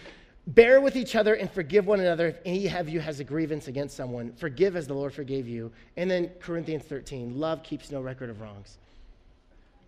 Bear 0.47 0.81
with 0.81 0.95
each 0.95 1.15
other 1.15 1.35
and 1.35 1.49
forgive 1.51 1.85
one 1.85 1.99
another 1.99 2.27
if 2.27 2.39
any 2.45 2.67
of 2.67 2.89
you 2.89 2.99
has 2.99 3.19
a 3.19 3.23
grievance 3.23 3.67
against 3.67 3.95
someone. 3.95 4.33
Forgive 4.33 4.75
as 4.75 4.87
the 4.87 4.93
Lord 4.93 5.13
forgave 5.13 5.47
you. 5.47 5.71
And 5.97 6.09
then 6.09 6.29
Corinthians 6.39 6.83
13. 6.83 7.39
Love 7.39 7.61
keeps 7.61 7.91
no 7.91 8.01
record 8.01 8.29
of 8.29 8.41
wrongs. 8.41 8.77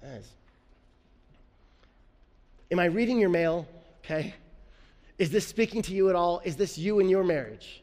Is. 0.03 0.27
Am 2.71 2.79
I 2.79 2.85
reading 2.85 3.19
your 3.19 3.29
mail? 3.29 3.67
Okay. 4.03 4.35
Is 5.17 5.31
this 5.31 5.47
speaking 5.47 5.81
to 5.83 5.93
you 5.93 6.09
at 6.09 6.15
all? 6.15 6.41
Is 6.43 6.55
this 6.55 6.77
you 6.77 6.99
in 6.99 7.09
your 7.09 7.23
marriage? 7.23 7.81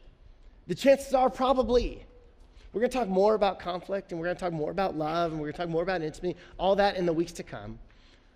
The 0.67 0.75
chances 0.75 1.13
are 1.13 1.29
probably. 1.29 2.05
We're 2.71 2.81
going 2.81 2.91
to 2.91 2.97
talk 2.97 3.09
more 3.09 3.33
about 3.35 3.59
conflict 3.59 4.11
and 4.11 4.19
we're 4.19 4.27
going 4.27 4.37
to 4.37 4.39
talk 4.39 4.53
more 4.53 4.71
about 4.71 4.97
love 4.97 5.31
and 5.31 5.41
we're 5.41 5.47
going 5.47 5.53
to 5.53 5.57
talk 5.59 5.69
more 5.69 5.83
about 5.83 6.01
intimacy, 6.01 6.37
all 6.57 6.75
that 6.77 6.95
in 6.95 7.05
the 7.05 7.13
weeks 7.13 7.33
to 7.33 7.43
come. 7.43 7.79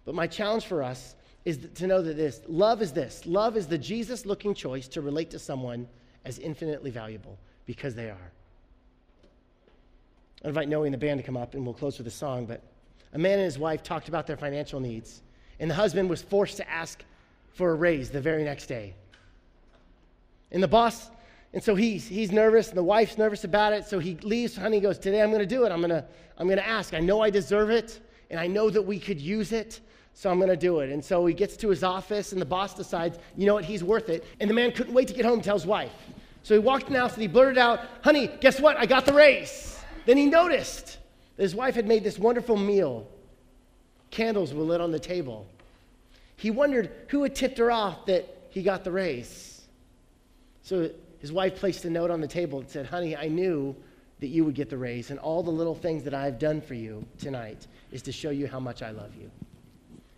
But 0.04 0.16
my 0.16 0.28
challenge 0.28 0.66
for 0.66 0.84
us 0.84 1.16
is 1.46 1.60
to 1.76 1.88
know 1.88 2.02
that 2.02 2.18
this 2.18 2.42
love 2.48 2.82
is 2.82 2.92
this 2.92 3.26
love 3.26 3.56
is 3.56 3.68
the 3.68 3.78
Jesus 3.78 4.26
looking 4.26 4.54
choice 4.54 4.88
to 4.90 5.02
relate 5.02 5.30
to 5.32 5.40
someone 5.40 5.88
as 6.26 6.40
infinitely 6.40 6.90
valuable 6.90 7.38
because 7.66 7.94
they 7.96 8.10
are. 8.10 8.32
I 10.44 10.48
invite 10.48 10.68
Noe 10.68 10.84
and 10.84 10.94
the 10.94 10.98
band 10.98 11.20
to 11.20 11.24
come 11.24 11.38
up 11.38 11.54
and 11.54 11.64
we'll 11.64 11.74
close 11.74 11.98
with 11.98 12.08
a 12.08 12.12
song. 12.12 12.46
But 12.46 12.62
a 13.14 13.18
man 13.18 13.34
and 13.34 13.46
his 13.46 13.60
wife 13.60 13.84
talked 13.84 14.10
about 14.10 14.28
their 14.28 14.38
financial 14.38 14.80
needs, 14.80 15.22
and 15.60 15.70
the 15.70 15.76
husband 15.76 16.10
was 16.10 16.22
forced 16.22 16.58
to 16.58 16.70
ask 16.70 17.04
for 17.54 17.72
a 17.72 17.76
raise 17.76 18.10
the 18.10 18.20
very 18.20 18.44
next 18.44 18.66
day. 18.66 18.96
And 20.52 20.62
the 20.62 20.68
boss, 20.68 21.10
and 21.54 21.64
so 21.64 21.76
he's, 21.76 22.08
he's 22.08 22.32
nervous, 22.32 22.70
and 22.70 22.78
the 22.78 22.84
wife's 22.84 23.18
nervous 23.18 23.44
about 23.44 23.72
it. 23.74 23.86
So 23.86 24.00
he 24.00 24.16
leaves. 24.16 24.56
Honey 24.56 24.80
goes, 24.80 25.00
Today 25.00 25.22
I'm 25.22 25.30
going 25.30 25.40
to 25.40 25.46
do 25.46 25.66
it. 25.66 25.72
I'm 25.72 25.80
going 25.80 25.90
to 25.90 26.06
I'm 26.38 26.48
going 26.48 26.58
to 26.58 26.68
ask. 26.68 26.94
I 26.94 27.00
know 27.00 27.22
I 27.22 27.30
deserve 27.30 27.70
it, 27.70 28.00
and 28.30 28.40
I 28.40 28.48
know 28.48 28.70
that 28.70 28.82
we 28.82 29.00
could 29.00 29.22
use 29.22 29.52
it 29.52 29.80
so 30.16 30.32
I'm 30.32 30.38
going 30.38 30.50
to 30.50 30.58
do 30.58 30.80
it. 30.80 30.90
And 30.90 31.04
so 31.04 31.26
he 31.26 31.34
gets 31.34 31.58
to 31.58 31.70
his 31.70 31.84
office, 31.84 32.32
and 32.32 32.42
the 32.42 32.46
boss 32.46 32.74
decides, 32.74 33.20
you 33.36 33.46
know 33.46 33.54
what, 33.54 33.66
he's 33.66 33.84
worth 33.84 34.10
it. 34.10 34.24
And 34.40 34.50
the 34.50 34.54
man 34.54 34.72
couldn't 34.72 34.94
wait 34.94 35.10
to 35.10 35.14
get 35.14 35.26
home, 35.26 35.36
and 35.36 35.44
tell 35.44 35.58
his 35.58 35.66
wife. 35.68 35.92
So 36.42 36.54
he 36.54 36.60
walked 36.60 36.88
in 36.88 36.94
the 36.94 37.00
house 37.00 37.14
and 37.14 37.22
he 37.22 37.28
blurted 37.28 37.58
out, 37.58 37.82
honey, 38.02 38.30
guess 38.40 38.60
what? 38.60 38.78
I 38.78 38.86
got 38.86 39.06
the 39.06 39.14
raise. 39.14 39.80
Then 40.06 40.16
he 40.16 40.26
noticed 40.28 41.00
that 41.36 41.44
his 41.44 41.54
wife 41.54 41.76
had 41.76 41.88
made 41.88 42.04
this 42.04 42.18
wonderful 42.18 42.56
meal. 42.56 43.08
Candles 44.10 44.54
were 44.54 44.64
lit 44.64 44.80
on 44.80 44.92
the 44.92 45.00
table. 45.00 45.48
He 46.38 46.52
wondered 46.52 46.92
who 47.10 47.24
had 47.24 47.36
tipped 47.36 47.58
her 47.58 47.72
off 47.72 48.06
that 48.06 48.26
he 48.50 48.62
got 48.62 48.84
the 48.84 48.92
raise. 48.92 49.64
So 50.62 50.92
his 51.20 51.32
wife 51.32 51.56
placed 51.56 51.84
a 51.86 51.90
note 51.90 52.12
on 52.12 52.22
the 52.22 52.28
table 52.28 52.60
and 52.60 52.70
said, 52.70 52.86
honey, 52.86 53.18
I 53.18 53.28
knew 53.28 53.76
that 54.20 54.28
you 54.28 54.46
would 54.46 54.56
get 54.56 54.70
the 54.70 54.78
raise, 54.78 55.10
and 55.10 55.20
all 55.20 55.44
the 55.44 55.52
little 55.52 55.76
things 55.76 56.04
that 56.04 56.14
I've 56.14 56.40
done 56.40 56.62
for 56.62 56.74
you 56.74 57.06
tonight 57.18 57.68
is 57.92 58.02
to 58.04 58.12
show 58.12 58.30
you 58.30 58.48
how 58.48 58.60
much 58.60 58.82
I 58.82 58.92
love 58.92 59.14
you. 59.20 59.30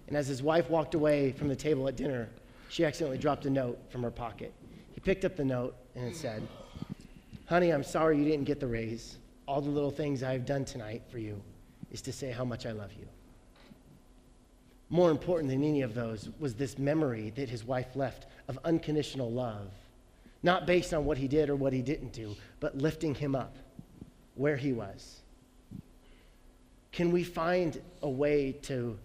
And 0.08 0.16
as 0.16 0.28
his 0.28 0.42
wife 0.42 0.70
walked 0.70 0.96
away 0.96 1.34
from 1.34 1.48
the 1.50 1.56
table 1.56 1.88
at 1.88 1.96
dinner, 1.96 2.30
she 2.70 2.86
accidentally 2.86 3.18
dropped 3.18 3.46
a 3.46 3.50
note 3.50 3.80
from 3.90 4.04
her 4.04 4.12
pocket. 4.12 4.54
He 4.94 5.02
picked 5.02 5.26
up 5.26 5.36
the 5.36 5.46
note 5.46 5.76
and 5.96 6.08
it 6.08 6.16
said, 6.16 6.48
Honey, 7.46 7.72
I'm 7.72 7.84
sorry 7.84 8.18
you 8.18 8.26
didn't 8.26 8.46
get 8.46 8.60
the 8.60 8.68
raise. 8.68 9.18
All 9.48 9.62
the 9.62 9.70
little 9.70 9.92
things 9.92 10.24
I've 10.24 10.46
done 10.46 10.66
tonight 10.66 11.04
for 11.10 11.18
you 11.18 11.42
is 11.92 12.02
to 12.02 12.12
say 12.12 12.32
how 12.32 12.44
much 12.44 12.66
I 12.66 12.72
love 12.72 12.92
you. 12.94 13.08
More 14.90 15.12
important 15.12 15.50
than 15.50 15.64
any 15.64 15.82
of 15.82 15.94
those 15.94 16.30
was 16.40 16.56
this 16.56 16.78
memory 16.78 17.32
that 17.36 17.50
his 17.50 17.66
wife 17.66 17.96
left 17.96 18.28
of 18.48 18.58
unconditional 18.64 19.32
love, 19.32 19.70
not 20.44 20.66
based 20.66 20.94
on 20.94 21.06
what 21.06 21.18
he 21.18 21.28
did 21.28 21.50
or 21.50 21.56
what 21.56 21.74
he 21.74 21.82
didn't 21.82 22.14
do, 22.14 22.36
but 22.60 22.78
lifting 22.78 23.14
him 23.14 23.36
up 23.36 23.56
where 24.36 24.56
he 24.56 24.72
was. 24.72 25.22
Can 26.92 27.12
we 27.12 27.24
find 27.24 27.82
a 28.02 28.10
way 28.10 28.54
to 28.64 28.98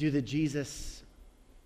do 0.00 0.10
the 0.10 0.22
Jesus 0.22 1.02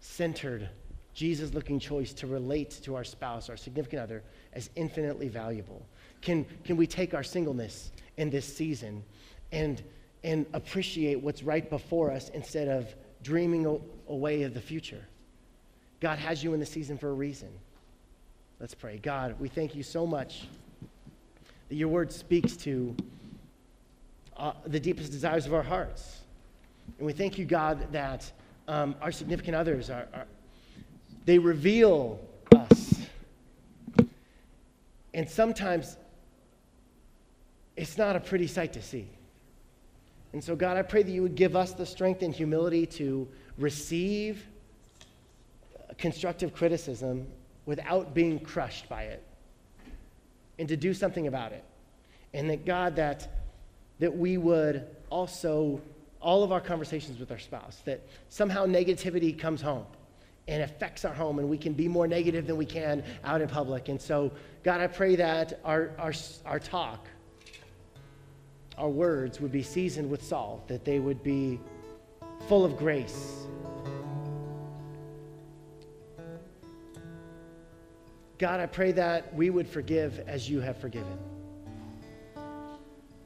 centered, 0.00 0.68
Jesus 1.14 1.54
looking 1.54 1.78
choice 1.78 2.12
to 2.14 2.26
relate 2.26 2.72
to 2.82 2.96
our 2.96 3.04
spouse, 3.04 3.48
our 3.48 3.56
significant 3.56 4.02
other, 4.02 4.24
as 4.54 4.70
infinitely 4.74 5.28
valuable? 5.28 5.86
Can, 6.20 6.44
can 6.64 6.76
we 6.76 6.88
take 6.88 7.14
our 7.14 7.22
singleness 7.22 7.92
in 8.16 8.30
this 8.30 8.44
season 8.44 9.04
and, 9.52 9.80
and 10.24 10.46
appreciate 10.52 11.20
what's 11.20 11.44
right 11.44 11.70
before 11.70 12.10
us 12.10 12.28
instead 12.30 12.66
of 12.66 12.92
dreaming 13.22 13.80
away 14.08 14.42
of 14.42 14.52
the 14.52 14.60
future? 14.60 15.04
God 16.00 16.18
has 16.18 16.42
you 16.42 16.54
in 16.54 16.60
the 16.60 16.66
season 16.66 16.98
for 16.98 17.10
a 17.10 17.14
reason. 17.14 17.50
Let's 18.58 18.74
pray. 18.74 18.98
God, 18.98 19.36
we 19.38 19.48
thank 19.48 19.76
you 19.76 19.84
so 19.84 20.08
much 20.08 20.48
that 21.68 21.76
your 21.76 21.88
word 21.88 22.10
speaks 22.10 22.56
to 22.56 22.96
uh, 24.36 24.54
the 24.66 24.80
deepest 24.80 25.12
desires 25.12 25.46
of 25.46 25.54
our 25.54 25.62
hearts. 25.62 26.23
And 26.98 27.06
we 27.06 27.12
thank 27.12 27.38
you, 27.38 27.44
God, 27.44 27.92
that 27.92 28.30
um, 28.68 28.94
our 29.00 29.12
significant 29.12 29.56
others 29.56 29.90
are, 29.90 30.06
are, 30.14 30.26
they 31.24 31.38
reveal 31.38 32.20
us. 32.54 33.00
And 35.12 35.28
sometimes 35.28 35.96
it's 37.76 37.98
not 37.98 38.16
a 38.16 38.20
pretty 38.20 38.46
sight 38.46 38.72
to 38.74 38.82
see. 38.82 39.08
And 40.32 40.42
so, 40.42 40.56
God, 40.56 40.76
I 40.76 40.82
pray 40.82 41.02
that 41.02 41.10
you 41.10 41.22
would 41.22 41.36
give 41.36 41.54
us 41.54 41.72
the 41.72 41.86
strength 41.86 42.22
and 42.22 42.34
humility 42.34 42.86
to 42.86 43.28
receive 43.56 44.44
constructive 45.98 46.52
criticism 46.52 47.26
without 47.66 48.14
being 48.14 48.40
crushed 48.40 48.88
by 48.88 49.04
it 49.04 49.22
and 50.58 50.68
to 50.68 50.76
do 50.76 50.92
something 50.92 51.26
about 51.26 51.52
it. 51.52 51.64
And 52.32 52.50
that, 52.50 52.64
God, 52.64 52.96
that, 52.96 53.28
that 54.00 54.16
we 54.16 54.36
would 54.36 54.86
also, 55.08 55.80
all 56.24 56.42
of 56.42 56.50
our 56.50 56.60
conversations 56.60 57.20
with 57.20 57.30
our 57.30 57.38
spouse, 57.38 57.82
that 57.84 58.00
somehow 58.30 58.64
negativity 58.64 59.38
comes 59.38 59.60
home 59.60 59.84
and 60.48 60.62
affects 60.62 61.04
our 61.04 61.12
home 61.12 61.38
and 61.38 61.48
we 61.48 61.58
can 61.58 61.74
be 61.74 61.86
more 61.86 62.08
negative 62.08 62.46
than 62.46 62.56
we 62.56 62.64
can 62.64 63.04
out 63.24 63.42
in 63.42 63.48
public. 63.48 63.88
And 63.88 64.00
so, 64.00 64.32
God, 64.62 64.80
I 64.80 64.86
pray 64.86 65.16
that 65.16 65.60
our, 65.64 65.90
our, 65.98 66.12
our 66.46 66.58
talk, 66.58 67.06
our 68.78 68.88
words 68.88 69.38
would 69.40 69.52
be 69.52 69.62
seasoned 69.62 70.10
with 70.10 70.22
salt, 70.22 70.66
that 70.66 70.84
they 70.84 70.98
would 70.98 71.22
be 71.22 71.60
full 72.48 72.64
of 72.64 72.76
grace. 72.78 73.44
God, 78.38 78.60
I 78.60 78.66
pray 78.66 78.92
that 78.92 79.32
we 79.34 79.50
would 79.50 79.68
forgive 79.68 80.20
as 80.26 80.48
you 80.48 80.60
have 80.60 80.78
forgiven. 80.78 81.18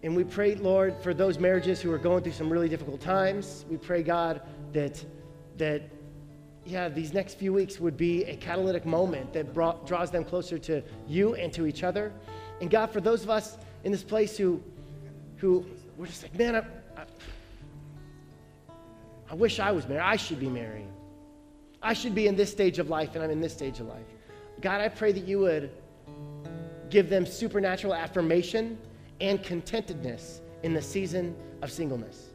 And 0.08 0.16
we 0.16 0.24
pray, 0.24 0.54
Lord, 0.54 0.96
for 1.02 1.12
those 1.12 1.38
marriages 1.38 1.82
who 1.82 1.92
are 1.92 1.98
going 1.98 2.22
through 2.22 2.32
some 2.32 2.48
really 2.48 2.70
difficult 2.70 2.98
times. 2.98 3.66
We 3.68 3.76
pray, 3.76 4.02
God, 4.02 4.40
that, 4.72 5.04
that 5.58 5.82
yeah, 6.64 6.88
these 6.88 7.12
next 7.12 7.34
few 7.34 7.52
weeks 7.52 7.78
would 7.78 7.98
be 7.98 8.24
a 8.24 8.34
catalytic 8.34 8.86
moment 8.86 9.34
that 9.34 9.52
brought, 9.52 9.86
draws 9.86 10.10
them 10.10 10.24
closer 10.24 10.58
to 10.60 10.82
you 11.06 11.34
and 11.34 11.52
to 11.52 11.66
each 11.66 11.82
other. 11.82 12.10
And 12.62 12.70
God, 12.70 12.90
for 12.90 13.02
those 13.02 13.22
of 13.22 13.28
us 13.28 13.58
in 13.84 13.92
this 13.92 14.02
place 14.02 14.38
who, 14.38 14.62
who 15.36 15.66
we're 15.98 16.06
just 16.06 16.22
like, 16.22 16.34
man, 16.38 16.56
I, 16.56 16.60
I, 16.96 17.04
I 19.32 19.34
wish 19.34 19.60
I 19.60 19.72
was 19.72 19.86
married. 19.86 20.04
I 20.04 20.16
should 20.16 20.40
be 20.40 20.48
married. 20.48 20.88
I 21.82 21.92
should 21.92 22.14
be 22.14 22.28
in 22.28 22.34
this 22.34 22.50
stage 22.50 22.78
of 22.78 22.88
life, 22.88 23.14
and 23.14 23.22
I'm 23.22 23.30
in 23.30 23.42
this 23.42 23.52
stage 23.52 23.78
of 23.78 23.88
life. 23.88 24.06
God, 24.62 24.80
I 24.80 24.88
pray 24.88 25.12
that 25.12 25.28
you 25.28 25.40
would 25.40 25.70
give 26.88 27.10
them 27.10 27.26
supernatural 27.26 27.92
affirmation 27.92 28.78
and 29.20 29.42
contentedness 29.42 30.40
in 30.62 30.74
the 30.74 30.82
season 30.82 31.36
of 31.62 31.70
singleness. 31.70 32.30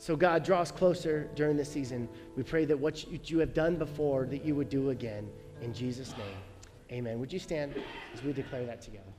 So, 0.00 0.16
God, 0.16 0.44
draw 0.44 0.60
us 0.60 0.70
closer 0.70 1.28
during 1.34 1.56
this 1.56 1.70
season. 1.70 2.08
We 2.36 2.42
pray 2.42 2.64
that 2.66 2.78
what 2.78 3.30
you 3.30 3.38
have 3.40 3.52
done 3.52 3.76
before, 3.76 4.26
that 4.26 4.44
you 4.44 4.54
would 4.54 4.68
do 4.68 4.90
again. 4.90 5.28
In 5.60 5.74
Jesus' 5.74 6.14
name, 6.16 6.36
amen. 6.92 7.18
Would 7.18 7.32
you 7.32 7.40
stand 7.40 7.74
as 8.14 8.22
we 8.22 8.32
declare 8.32 8.64
that 8.64 8.80
together? 8.80 9.12